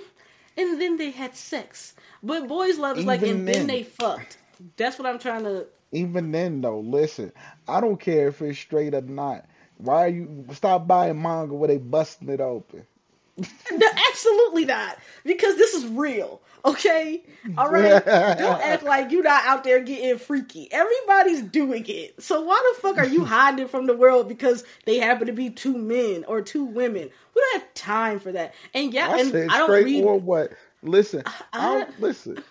[0.57, 1.95] and then they had sex.
[2.23, 3.67] But boys love is like, and then then.
[3.67, 4.39] they fucked.
[4.77, 5.67] That's what I'm trying to.
[5.95, 7.33] Even then, though, listen.
[7.69, 9.47] I don't care if it's straight or not.
[9.79, 12.87] Why are you stop buying manga where they busting it open?
[13.37, 16.41] No, absolutely not, because this is real.
[16.65, 17.23] Okay,
[17.59, 18.05] all right.
[18.05, 20.69] Don't act like you're not out there getting freaky.
[20.73, 22.23] Everybody's doing it.
[22.23, 25.51] So why the fuck are you hiding from the world because they happen to be
[25.51, 27.11] two men or two women?
[27.35, 28.55] We don't have time for that.
[28.73, 30.05] And yeah, I and I don't read.
[30.05, 30.53] or what?
[30.83, 32.43] Listen, uh, I- I, don't listen.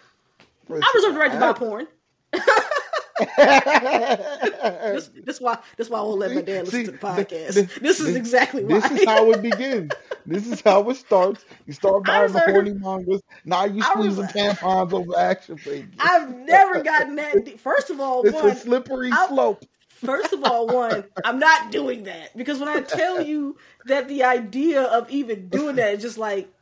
[0.70, 1.88] I reserve the right to buy I- porn.
[3.20, 5.57] This, this why.
[5.78, 7.53] This why I won't let my dad listen See, to the podcast.
[7.53, 8.80] th- this is th- exactly why.
[8.80, 9.91] This is how it begins.
[10.26, 11.45] This is how it starts.
[11.66, 13.22] You start buying the horny mangas.
[13.45, 15.89] Now you squeezing tampons over action figures.
[15.99, 17.45] I've never gotten that.
[17.45, 17.59] deep.
[17.59, 19.64] First of all, It's one, a slippery I- slope.
[19.89, 23.55] First of all, one, I'm not doing that because when I tell you
[23.86, 26.53] that the idea of even doing that is just like,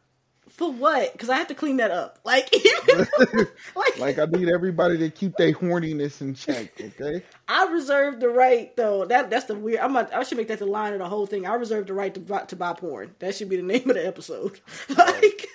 [0.51, 1.11] for what?
[1.13, 2.19] Because I have to clean that up.
[2.23, 2.53] Like,
[3.75, 6.73] like, Like I need everybody to keep their horniness in check.
[6.79, 7.23] Okay.
[7.47, 9.05] I reserve the right though.
[9.05, 9.79] That that's the weird.
[9.79, 11.45] I'm not, I should make that the line of the whole thing.
[11.45, 13.15] I reserve the right to buy, to buy porn.
[13.19, 14.59] That should be the name of the episode.
[14.89, 15.47] Like,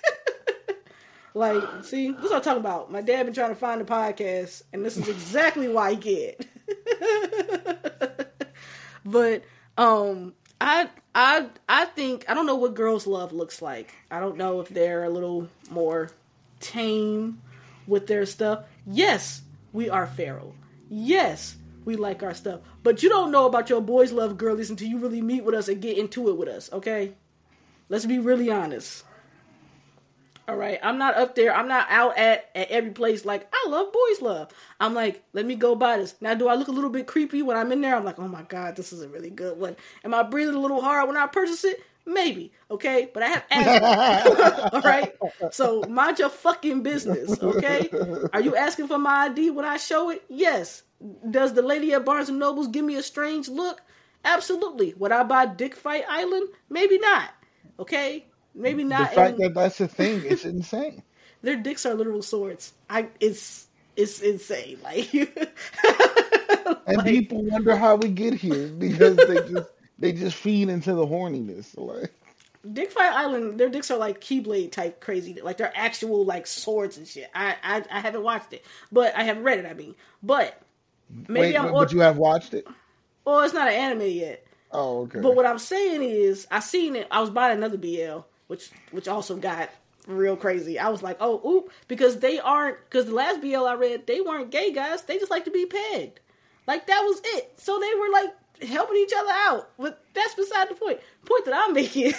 [1.35, 2.91] like, see, this is what I'm talking about.
[2.91, 6.47] My dad been trying to find the podcast, and this is exactly why he get.
[9.05, 9.43] but
[9.77, 13.95] um, I I I think I don't know what girls' love looks like.
[14.11, 16.11] I don't know if they're a little more
[16.61, 17.41] tame
[17.87, 18.65] with their stuff.
[18.87, 19.43] Yes,
[19.73, 20.55] we are feral.
[20.89, 22.61] Yes, we like our stuff.
[22.83, 25.69] But you don't know about your boys' love girlies until you really meet with us
[25.69, 27.15] and get into it with us, okay?
[27.89, 29.05] Let's be really honest.
[30.49, 31.55] All right, I'm not up there.
[31.55, 34.53] I'm not out at, at every place like I love boys love.
[34.79, 36.15] I'm like, let me go buy this.
[36.21, 37.97] Now, do I look a little bit creepy when I'm in there?
[37.97, 39.77] I'm like, oh my god, this is a really good one.
[40.05, 41.81] Am I breathing a little hard when I purchase it?
[42.09, 44.71] Maybe, okay, but I have asthma.
[44.73, 45.13] All right,
[45.51, 47.91] so mind your fucking business, okay?
[48.33, 50.23] Are you asking for my ID when I show it?
[50.29, 50.85] Yes.
[51.29, 53.83] Does the lady at Barnes and Nobles give me a strange look?
[54.25, 54.95] Absolutely.
[54.95, 56.49] Would I buy Dick Fight Island?
[56.71, 57.31] Maybe not.
[57.81, 58.27] Okay,
[58.57, 59.11] maybe not.
[59.11, 61.03] The fact that that's a thing, it's insane.
[61.43, 62.73] Their dicks are literal swords.
[62.91, 64.79] I it's it's insane.
[64.83, 65.13] Like,
[66.87, 70.95] and like, people wonder how we get here because they just they just feed into
[70.95, 71.77] the horniness.
[71.77, 72.13] Like
[72.73, 75.41] Dick Fight Island, their dicks are like Keyblade type crazy.
[75.41, 77.31] Like they're actual like swords and shit.
[77.35, 79.67] I I, I haven't watched it, but I have read it.
[79.67, 80.61] I mean, but
[81.29, 81.73] maybe Wait, I'm.
[81.73, 82.67] but you have watched it.
[83.25, 84.47] Well, it's not an anime yet.
[84.73, 85.21] Oh, okay.
[85.21, 87.07] But what I'm saying is, I seen it.
[87.11, 89.71] I was buying another BL, which which also got
[90.07, 90.79] real crazy.
[90.79, 92.79] I was like, oh, oop, because they aren't.
[92.89, 95.03] Because the last BL I read, they weren't gay guys.
[95.03, 96.21] They just like to be pegged.
[96.67, 97.53] Like that was it.
[97.57, 99.71] So they were like helping each other out.
[99.79, 101.01] But that's beside the point.
[101.23, 102.15] The point that I'm making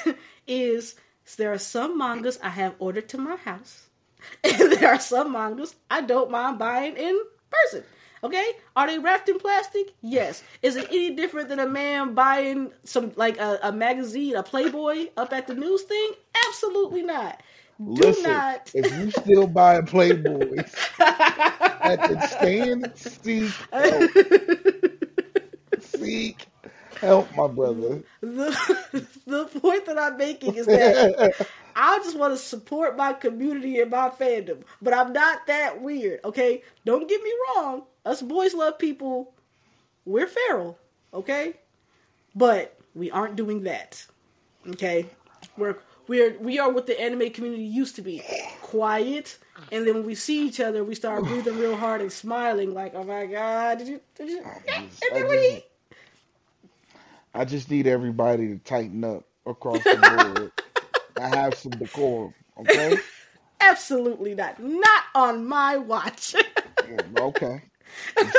[0.47, 0.95] is
[1.37, 3.87] there are some mangas I have ordered to my house,
[4.43, 7.19] and there are some mangas I don't mind buying in
[7.49, 7.83] person.
[8.23, 9.93] Okay, are they wrapped in plastic?
[10.01, 10.43] Yes.
[10.61, 15.07] Is it any different than a man buying some like a, a magazine, a Playboy
[15.17, 16.11] up at the news thing?
[16.47, 17.41] Absolutely not.
[17.79, 18.71] Do Listen, not.
[18.73, 24.11] if you still buying Playboys at the stand, seek help.
[25.83, 26.47] seek
[26.99, 28.01] help, my brother.
[28.21, 33.79] the, the point that I'm making is that I just want to support my community
[33.79, 36.21] and my fandom, but I'm not that weird.
[36.25, 37.83] Okay, don't get me wrong.
[38.07, 39.33] Us boys love people.
[40.05, 40.77] We're feral.
[41.13, 41.53] Okay,
[42.35, 44.05] but we aren't doing that.
[44.69, 45.05] Okay,
[45.57, 45.77] we're
[46.07, 48.21] we're we are what the anime community used to be,
[48.61, 49.37] quiet.
[49.71, 52.93] And then when we see each other, we start breathing real hard and smiling, like,
[52.95, 53.99] "Oh my god, did you?
[54.15, 54.43] Did you?
[54.45, 55.63] I just- I Everybody, just-
[57.33, 59.95] I just need everybody to tighten up across the
[60.35, 60.51] board.
[61.19, 62.97] I have some decorum, okay?
[63.61, 64.59] Absolutely not.
[64.61, 66.35] Not on my watch.
[66.89, 67.63] Yeah, okay.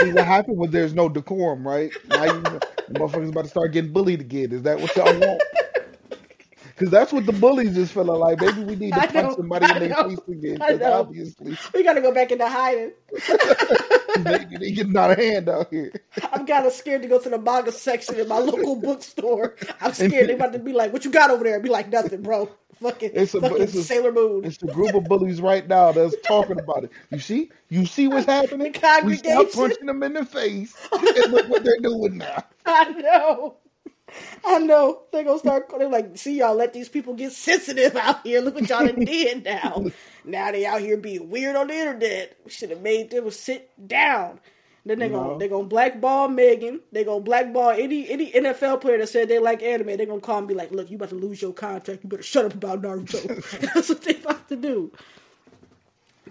[0.00, 1.92] See what happened when there's no decorum, right?
[2.08, 2.60] Now you the
[2.94, 4.52] motherfuckers about to start getting bullied again.
[4.52, 5.42] Is that what y'all want?
[6.78, 8.40] Because that's what the bullies is feeling like.
[8.40, 10.54] Maybe we need to punch know, somebody I in their know, face again.
[10.54, 12.92] Because obviously we gotta go back into hiding.
[14.24, 15.92] they, they getting out of hand out here.
[16.32, 19.56] I'm kind of scared to go to the manga section in my local bookstore.
[19.80, 22.22] I'm scared they're about to be like, "What you got over there?" Be like, "Nothing,
[22.22, 22.48] bro."
[22.80, 24.44] Fucking, It's a- fucking it's a- Sailor Moon.
[24.44, 26.90] It's the group of bullies right now that's talking about it.
[27.10, 27.50] You see?
[27.68, 28.72] You see what's happening?
[28.72, 29.50] The We stopped congregation.
[29.60, 30.76] punching them in the face.
[30.92, 32.44] And look what they're doing now.
[32.66, 33.56] I know.
[34.44, 35.02] I know.
[35.12, 35.68] They're gonna start.
[35.76, 38.40] They're like, "See y'all, let these people get sensitive out here.
[38.40, 39.84] Look what y'all done did now.
[40.24, 42.36] Now they out here being weird on the internet.
[42.44, 44.40] We should have made them sit down."
[44.88, 45.38] Then they're gonna No.
[45.38, 46.80] they're gonna blackball Megan.
[46.92, 49.98] They're gonna blackball any any NFL player that said they like anime.
[49.98, 52.02] They're gonna call and be like, "Look, you about to lose your contract.
[52.02, 53.20] You better shut up about Naruto."
[53.74, 54.90] That's what they about to do.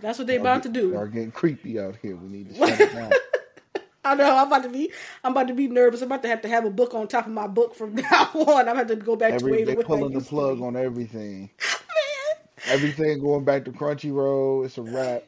[0.01, 0.89] That's what they about to do.
[0.89, 2.15] Y'all getting creepy out here.
[2.15, 3.11] We need to shut it down.
[4.05, 4.91] I know I'm about to be
[5.23, 6.01] I'm about to be nervous.
[6.01, 8.29] I'm about to have to have a book on top of my book from now
[8.33, 8.67] on.
[8.67, 10.61] I'm about to go back to Every, way they the way I pulling the plug
[10.61, 11.51] on everything.
[11.61, 14.65] Man, Everything going back to Crunchyroll.
[14.65, 15.23] It's a wrap.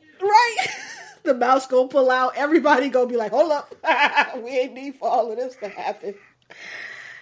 [1.30, 2.34] The mouse gonna pull out.
[2.36, 3.76] Everybody gonna be like, "Hold up,
[4.44, 6.16] we ain't need for all of this to happen."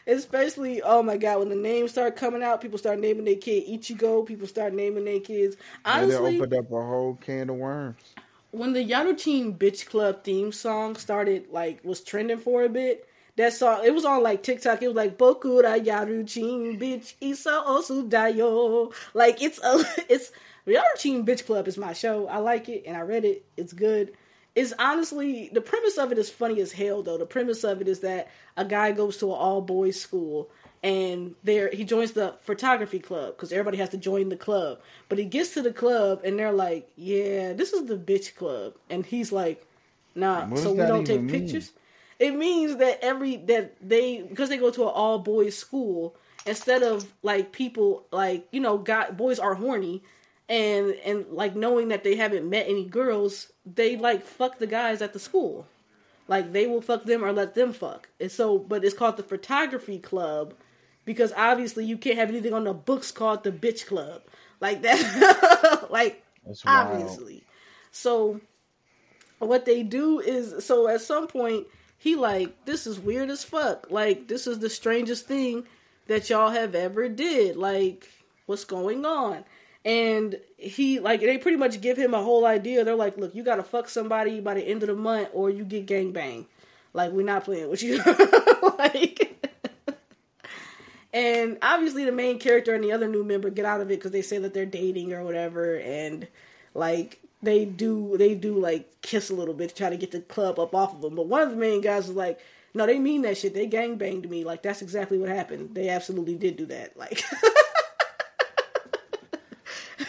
[0.08, 3.66] Especially, oh my god, when the names start coming out, people start naming their kid
[3.68, 4.26] Ichigo.
[4.26, 5.58] People start naming their kids.
[5.94, 8.16] And they Honestly, opened up a whole can of worms.
[8.52, 13.54] when the Yarichin Bitch Club theme song started, like, was trending for a bit, that
[13.54, 14.82] song, it was on, like, TikTok.
[14.82, 18.94] It was like, Bokura Yarichin Bitch Isa Osudayo.
[19.14, 20.32] Like, it's a, it's,
[20.74, 22.28] Yarichin Bitch Club is my show.
[22.28, 23.46] I like it, and I read it.
[23.56, 24.14] It's good.
[24.56, 27.18] It's honestly, the premise of it is funny as hell, though.
[27.18, 30.50] The premise of it is that a guy goes to an all boys school
[30.84, 34.80] and there he joins the photography club because everybody has to join the club.
[35.10, 38.74] But he gets to the club and they're like, "Yeah, this is the bitch club,"
[38.90, 39.66] and he's like,
[40.16, 41.30] "Nah, so we don't take mean?
[41.30, 41.72] pictures."
[42.20, 46.16] It means that every that they because they go to an all boys school
[46.46, 50.04] instead of like people like you know guy boys are horny
[50.50, 55.02] and and like knowing that they haven't met any girls they like fuck the guys
[55.02, 55.68] at the school
[56.28, 58.10] Like they will fuck them or let them fuck.
[58.20, 60.54] And so, but it's called the photography club
[61.06, 64.24] because obviously you can't have anything on the books called the bitch club
[64.60, 65.88] like that.
[65.92, 66.24] like
[66.66, 67.44] obviously.
[67.92, 68.42] So
[69.40, 71.68] what they do is so at some point
[71.98, 73.88] he like this is weird as fuck.
[73.92, 75.66] Like this is the strangest thing
[76.08, 77.56] that y'all have ever did.
[77.58, 78.10] Like
[78.48, 79.46] what's going on?
[79.88, 82.84] And he like they pretty much give him a whole idea.
[82.84, 85.64] They're like, look, you gotta fuck somebody by the end of the month or you
[85.64, 86.46] get gang bang.
[86.94, 88.04] Like we're not playing with you.
[88.78, 89.34] like
[91.14, 94.12] and obviously the main character and the other new member get out of it because
[94.12, 96.28] they say that they're dating or whatever and
[96.74, 100.20] like they do they do like kiss a little bit to try to get the
[100.20, 101.16] club up off of them.
[101.16, 102.42] But one of the main guys is like,
[102.74, 103.54] "No, they mean that shit.
[103.54, 104.44] They gang banged me.
[104.44, 105.76] Like that's exactly what happened.
[105.76, 106.98] They absolutely did do that.
[106.98, 107.24] Like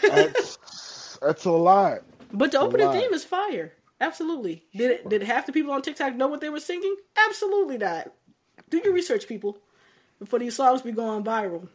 [0.03, 2.01] that's, that's a lot.
[2.33, 3.73] But the opening theme is fire.
[4.01, 4.65] Absolutely.
[4.75, 6.95] Did it, did half the people on TikTok know what they were singing?
[7.29, 8.13] Absolutely not.
[8.71, 9.59] Do your research, people,
[10.19, 11.69] before these songs be going viral.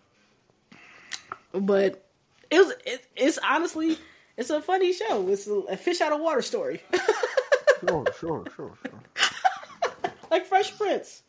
[1.52, 2.06] But
[2.50, 3.98] it was it, it's honestly
[4.38, 5.28] it's a funny show.
[5.28, 6.82] It's a, a fish out of water story.
[7.88, 9.32] sure, sure, sure, sure.
[10.32, 11.24] like Fresh Prince.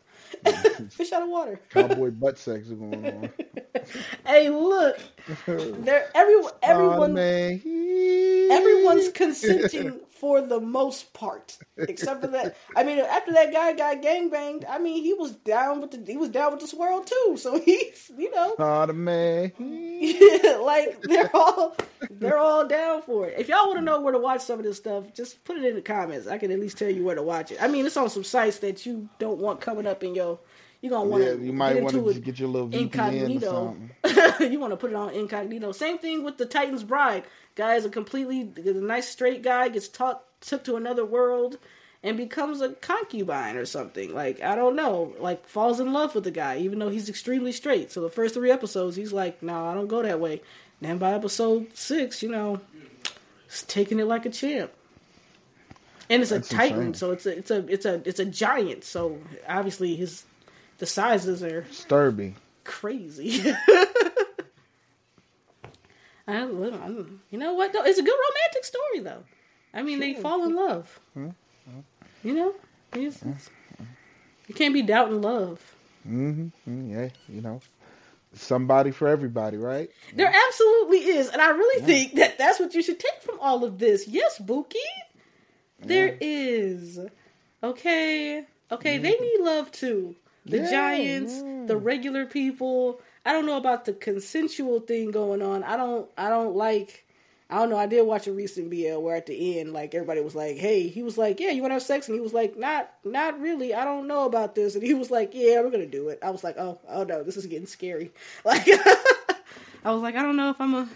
[0.91, 1.61] Fish out of water.
[1.71, 3.31] Cowboy butt sex is going on.
[4.27, 4.99] hey, look,
[5.47, 12.57] there everyone everyone everyone's consenting for the most part, except for that.
[12.75, 16.03] I mean, after that guy got gang banged, I mean, he was down with the
[16.11, 17.37] he was down with this world too.
[17.37, 19.53] So he's you know, man.
[19.59, 21.77] yeah, like they're all
[22.11, 23.35] they're all down for it.
[23.39, 25.65] If y'all want to know where to watch some of this stuff, just put it
[25.67, 26.27] in the comments.
[26.27, 27.59] I can at least tell you where to watch it.
[27.61, 30.39] I mean, it's on some sites that you don't want coming up in your
[30.85, 31.31] you're gonna want to.
[31.31, 33.75] Yeah, you might want to get your little incognito.
[34.41, 35.73] you want to put it on incognito.
[35.73, 37.25] Same thing with the Titan's Bride.
[37.55, 41.57] Guy is a completely a nice straight guy gets taught took to another world
[42.03, 44.13] and becomes a concubine or something.
[44.15, 47.53] Like I don't know, like falls in love with the guy even though he's extremely
[47.53, 47.93] straight.
[47.93, 50.43] So the first three episodes, he's like, "No, I don't go that way."
[50.81, 52.61] And then by episode six, you know,
[53.47, 54.73] he's taking it like a champ.
[56.11, 56.95] And it's That's a titan, insane.
[56.95, 58.85] so it's a it's a it's a it's a giant.
[58.85, 60.25] So obviously his
[60.79, 62.35] the sizes are Sturby.
[62.65, 63.43] Crazy.
[66.27, 67.73] I, you know what?
[67.73, 69.25] Though it's a good romantic story, though.
[69.73, 70.15] I mean, sure.
[70.15, 71.01] they fall in love.
[71.17, 71.81] Mm-hmm.
[72.23, 72.55] You know,
[72.95, 73.51] it's, it's,
[74.47, 75.61] you can't be doubting love.
[76.09, 76.91] Mm-hmm.
[76.91, 77.61] Yeah, you know,
[78.33, 79.91] somebody for everybody, right?
[80.15, 81.87] There absolutely is, and I really yeah.
[81.87, 84.09] think that that's what you should take from all of this.
[84.09, 84.77] Yes, Buki,
[85.81, 86.17] there yeah.
[86.21, 87.01] is.
[87.63, 89.03] Okay, okay, mm-hmm.
[89.03, 90.17] they need love too
[90.47, 91.65] the yeah, giants, yeah.
[91.67, 93.01] the regular people.
[93.25, 95.63] I don't know about the consensual thing going on.
[95.63, 97.05] I don't I don't like
[97.51, 97.77] I don't know.
[97.77, 100.89] I did watch a recent BL where at the end, like everybody was like, "Hey,"
[100.89, 103.39] he was like, "Yeah, you want to have sex?" And he was like, "Not, not
[103.39, 103.75] really.
[103.75, 106.31] I don't know about this." And he was like, "Yeah, we're gonna do it." I
[106.31, 108.13] was like, "Oh, oh no, this is getting scary."
[108.45, 108.67] Like,
[109.85, 110.89] I was like, "I don't know if I'm a,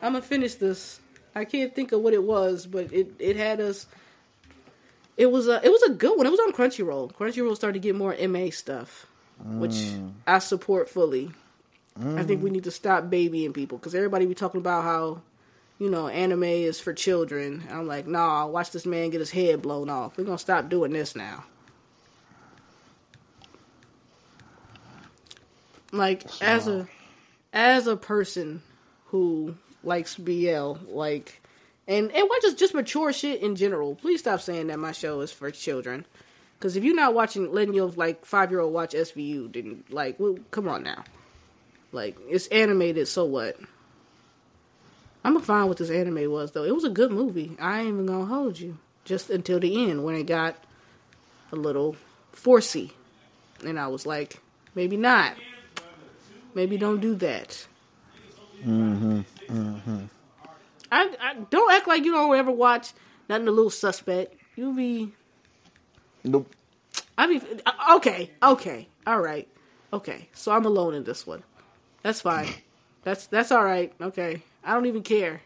[0.00, 0.98] I'm gonna finish this."
[1.34, 3.86] I can't think of what it was, but it it had us
[5.16, 6.26] it was a it was a good one.
[6.26, 7.12] It was on Crunchyroll.
[7.12, 9.06] Crunchyroll started to get more MA stuff,
[9.44, 10.12] which mm.
[10.26, 11.30] I support fully.
[12.00, 12.18] Mm.
[12.18, 15.22] I think we need to stop babying people because everybody be talking about how
[15.78, 17.64] you know anime is for children.
[17.70, 20.16] I'm like, nah, watch this man get his head blown off.
[20.16, 21.44] We're gonna stop doing this now.
[25.92, 26.88] Like as a
[27.52, 28.62] as a person
[29.06, 31.42] who likes BL, like
[31.86, 33.94] and and watches just mature shit in general.
[33.96, 36.06] Please stop saying that my show is for children.
[36.58, 40.18] Because if you're not watching, letting your like five year old watch SVU, then like,
[40.20, 41.02] well, come on now.
[41.92, 43.56] Like it's animated, so what?
[45.24, 46.64] I'm gonna find what this anime was though.
[46.64, 47.56] It was a good movie.
[47.60, 48.78] I ain't even gonna hold you.
[49.04, 50.56] Just until the end when it got
[51.52, 51.96] a little
[52.34, 52.92] forcey,
[53.64, 54.40] and I was like,
[54.74, 55.34] maybe not.
[56.54, 57.66] Maybe don't do that.
[58.64, 59.20] Mm-hmm.
[59.48, 60.04] Mm-hmm.
[60.90, 62.92] I, I don't act like you don't ever watch
[63.28, 63.48] nothing.
[63.48, 64.34] A little suspect.
[64.56, 65.12] You be.
[66.24, 66.54] Nope.
[67.16, 67.42] I mean,
[67.92, 69.48] okay, okay, all right,
[69.92, 70.28] okay.
[70.32, 71.42] So I'm alone in this one.
[72.02, 72.48] That's fine.
[73.02, 73.92] That's that's all right.
[74.00, 75.40] Okay, I don't even care.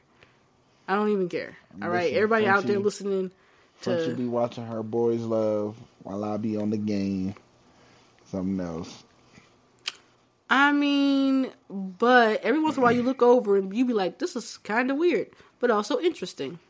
[0.89, 1.57] I don't even care.
[1.83, 3.31] All right, Listen, everybody out there listening
[3.83, 4.05] to.
[4.05, 7.35] Should be watching her boys love while I be on the game.
[8.27, 9.05] Something else.
[10.49, 14.19] I mean, but every once in a while you look over and you be like,
[14.19, 15.29] this is kind of weird,
[15.59, 16.61] but also interesting.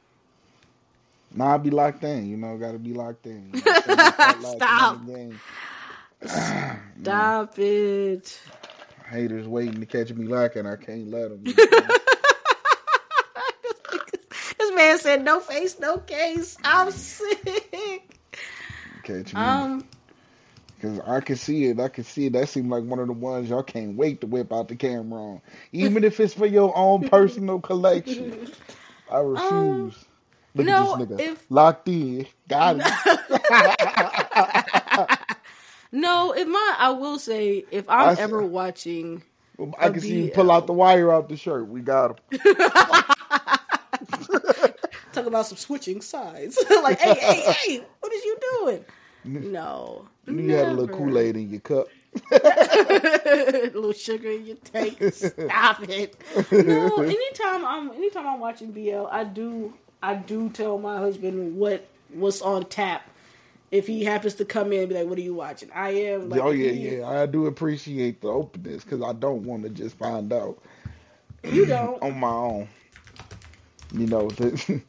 [1.34, 2.26] Nah, I be locked in.
[2.30, 3.52] You know, gotta be locked in.
[3.86, 5.00] You know, Stop.
[7.02, 8.40] Stop it.
[9.08, 10.66] Haters waiting to catch me lacking.
[10.66, 11.42] I can't let them.
[14.58, 18.10] this man said, "No face, no case." I'm sick.
[19.02, 19.40] catch me.
[19.40, 19.84] Um,
[20.82, 21.80] Cause I can see it.
[21.80, 22.34] I can see it.
[22.34, 25.22] That seemed like one of the ones y'all can't wait to whip out the camera
[25.22, 25.40] on,
[25.72, 28.50] even if it's for your own personal collection.
[29.10, 29.50] I refuse.
[29.50, 29.94] Um,
[30.54, 32.26] Look no, at this nigga if- locked in.
[32.48, 32.86] Got it.
[35.92, 39.22] No, if my I will say if I'm I ever watching
[39.78, 41.68] I can see him pull out the wire out the shirt.
[41.68, 42.40] We got him.
[45.12, 48.84] talk about some switching sides, like hey hey hey, what is you doing?
[49.24, 50.96] No, You had a little.
[50.96, 51.88] Kool Aid in your cup.
[52.30, 55.02] a little sugar in your tank.
[55.12, 56.16] Stop it.
[56.52, 61.88] No, anytime I'm anytime I'm watching BL, I do I do tell my husband what
[62.12, 63.08] what's on tap.
[63.70, 66.28] If he happens to come in and be like, "What are you watching?" I am.
[66.28, 67.08] Like, oh yeah, he- yeah.
[67.08, 70.58] I do appreciate the openness because I don't want to just find out
[71.42, 72.00] You don't.
[72.02, 72.68] on my own.
[73.92, 74.82] You know, the,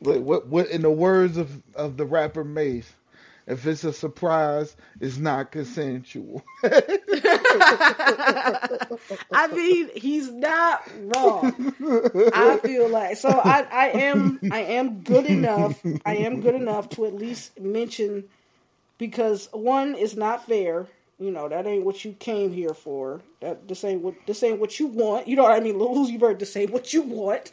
[0.00, 2.92] what, what in the words of of the rapper Mace,
[3.46, 6.42] if it's a surprise, it's not consensual.
[6.64, 6.98] I
[9.52, 11.74] mean, he's not wrong.
[12.34, 13.28] I feel like so.
[13.28, 15.80] I, I am I am good enough.
[16.04, 18.24] I am good enough to at least mention
[18.98, 20.88] because one is not fair.
[21.18, 23.22] You know that ain't what you came here for.
[23.40, 25.28] That this ain't what this ain't what you want.
[25.28, 25.78] You know what I mean?
[25.78, 27.52] Lil Uzi Vert to say what you want.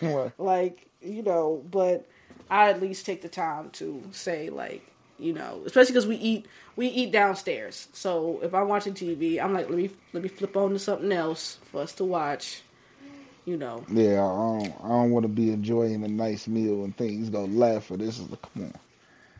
[0.00, 0.32] What?
[0.38, 2.08] like you know, but
[2.48, 4.86] I at least take the time to say like
[5.18, 6.46] you know, especially because we eat
[6.76, 7.88] we eat downstairs.
[7.92, 11.12] So if I'm watching TV, I'm like, let me let me flip on to something
[11.12, 12.62] else for us to watch.
[13.44, 16.96] You know, yeah, I don't, I don't want to be enjoying a nice meal and
[16.96, 17.90] things go left.
[17.90, 18.74] Or this is the come on.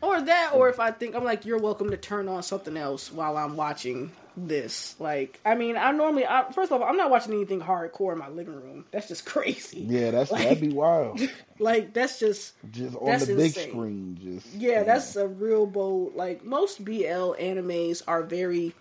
[0.03, 3.11] Or that, or if I think I'm like, you're welcome to turn on something else
[3.11, 4.95] while I'm watching this.
[4.99, 8.17] Like, I mean, I normally, I, first of all, I'm not watching anything hardcore in
[8.19, 8.85] my living room.
[8.91, 9.79] That's just crazy.
[9.81, 11.21] Yeah, that's Like- that'd be wild.
[11.59, 13.69] Like, that's just Just on the big insane.
[13.69, 16.15] screen, just Yeah, you that's a real bold.
[16.15, 18.73] Like most BL animes are very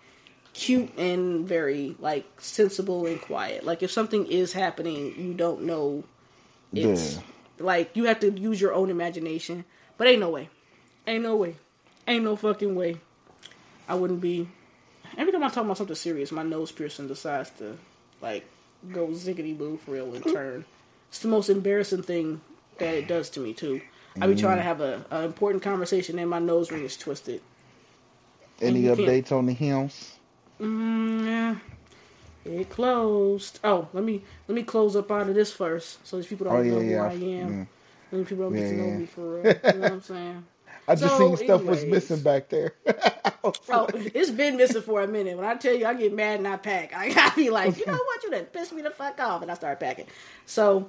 [0.55, 3.64] cute and very like sensible and quiet.
[3.64, 6.03] Like if something is happening, you don't know
[6.73, 7.20] it's Yeah.
[7.59, 9.64] like you have to use your own imagination.
[9.99, 10.49] But ain't no way,
[11.07, 11.57] ain't no way,
[12.07, 12.96] ain't no fucking way.
[13.88, 14.48] I wouldn't be.
[15.18, 17.76] Every time I talk about something serious, my nose piercing decides to
[18.20, 18.44] like
[18.92, 20.64] go ziggity boo for real and turn.
[21.09, 22.40] It's the most embarrassing thing
[22.78, 23.80] that it does to me too.
[24.20, 27.40] I be trying to have a, a important conversation and my nose ring is twisted.
[28.61, 30.16] Any you can't- updates on the hymns?
[30.61, 31.57] Mm, yeah.
[32.44, 33.59] It closed.
[33.64, 36.57] Oh, let me let me close up out of this first, so these people don't
[36.57, 36.96] Oh, yeah, know yeah.
[36.98, 37.50] who I am.
[37.50, 37.66] Mm.
[38.18, 39.46] Let people don't get Yeah, to know me for real.
[39.46, 40.44] You know what I'm saying?
[40.89, 42.74] I just So, seen stuff was missing back there.
[43.45, 45.37] Oh, it's been missing for a minute.
[45.37, 47.87] When I tell you I get mad and I pack, I gotta be like, you
[47.87, 50.07] know what, you done pissed me the fuck off, and I start packing.
[50.47, 50.89] So,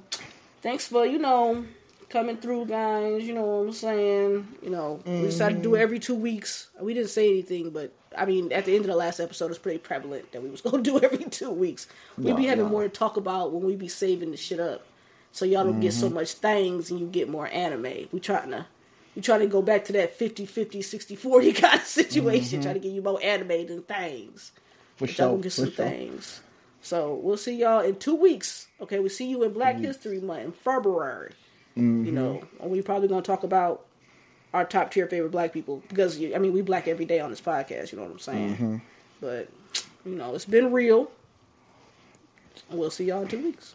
[0.62, 1.64] thanks for you know
[2.10, 3.24] coming through, guys.
[3.24, 4.48] You know what I'm saying.
[4.62, 6.68] You know, we decided to do it every two weeks.
[6.80, 9.58] We didn't say anything, but I mean, at the end of the last episode, it's
[9.58, 11.88] pretty prevalent that we was gonna do every two weeks.
[12.16, 14.86] We'd be having more to talk about when we be saving the shit up,
[15.32, 16.14] so y'all don't get so mm-hmm.
[16.14, 18.08] much things and you get more anime.
[18.12, 18.66] We trying to.
[19.14, 22.74] We trying to go back to that 50 50 60 40 kind of situation, trying
[22.74, 24.52] to get you more animated things.
[24.96, 25.74] for But y'all gonna get some sure.
[25.86, 26.40] things.
[26.82, 28.66] So we'll see y'all in two weeks.
[28.80, 31.32] Okay, we'll see you in Black History Month in February.
[31.76, 32.04] Mm-hmm.
[32.04, 33.86] You know, and we probably gonna talk about
[34.52, 37.40] our top tier favorite black people because I mean we black every day on this
[37.40, 37.92] podcast.
[37.92, 38.54] You know what I'm saying?
[38.54, 38.76] Mm-hmm.
[39.20, 39.48] But
[40.04, 41.10] you know, it's been real.
[42.70, 43.74] We'll see y'all in two weeks.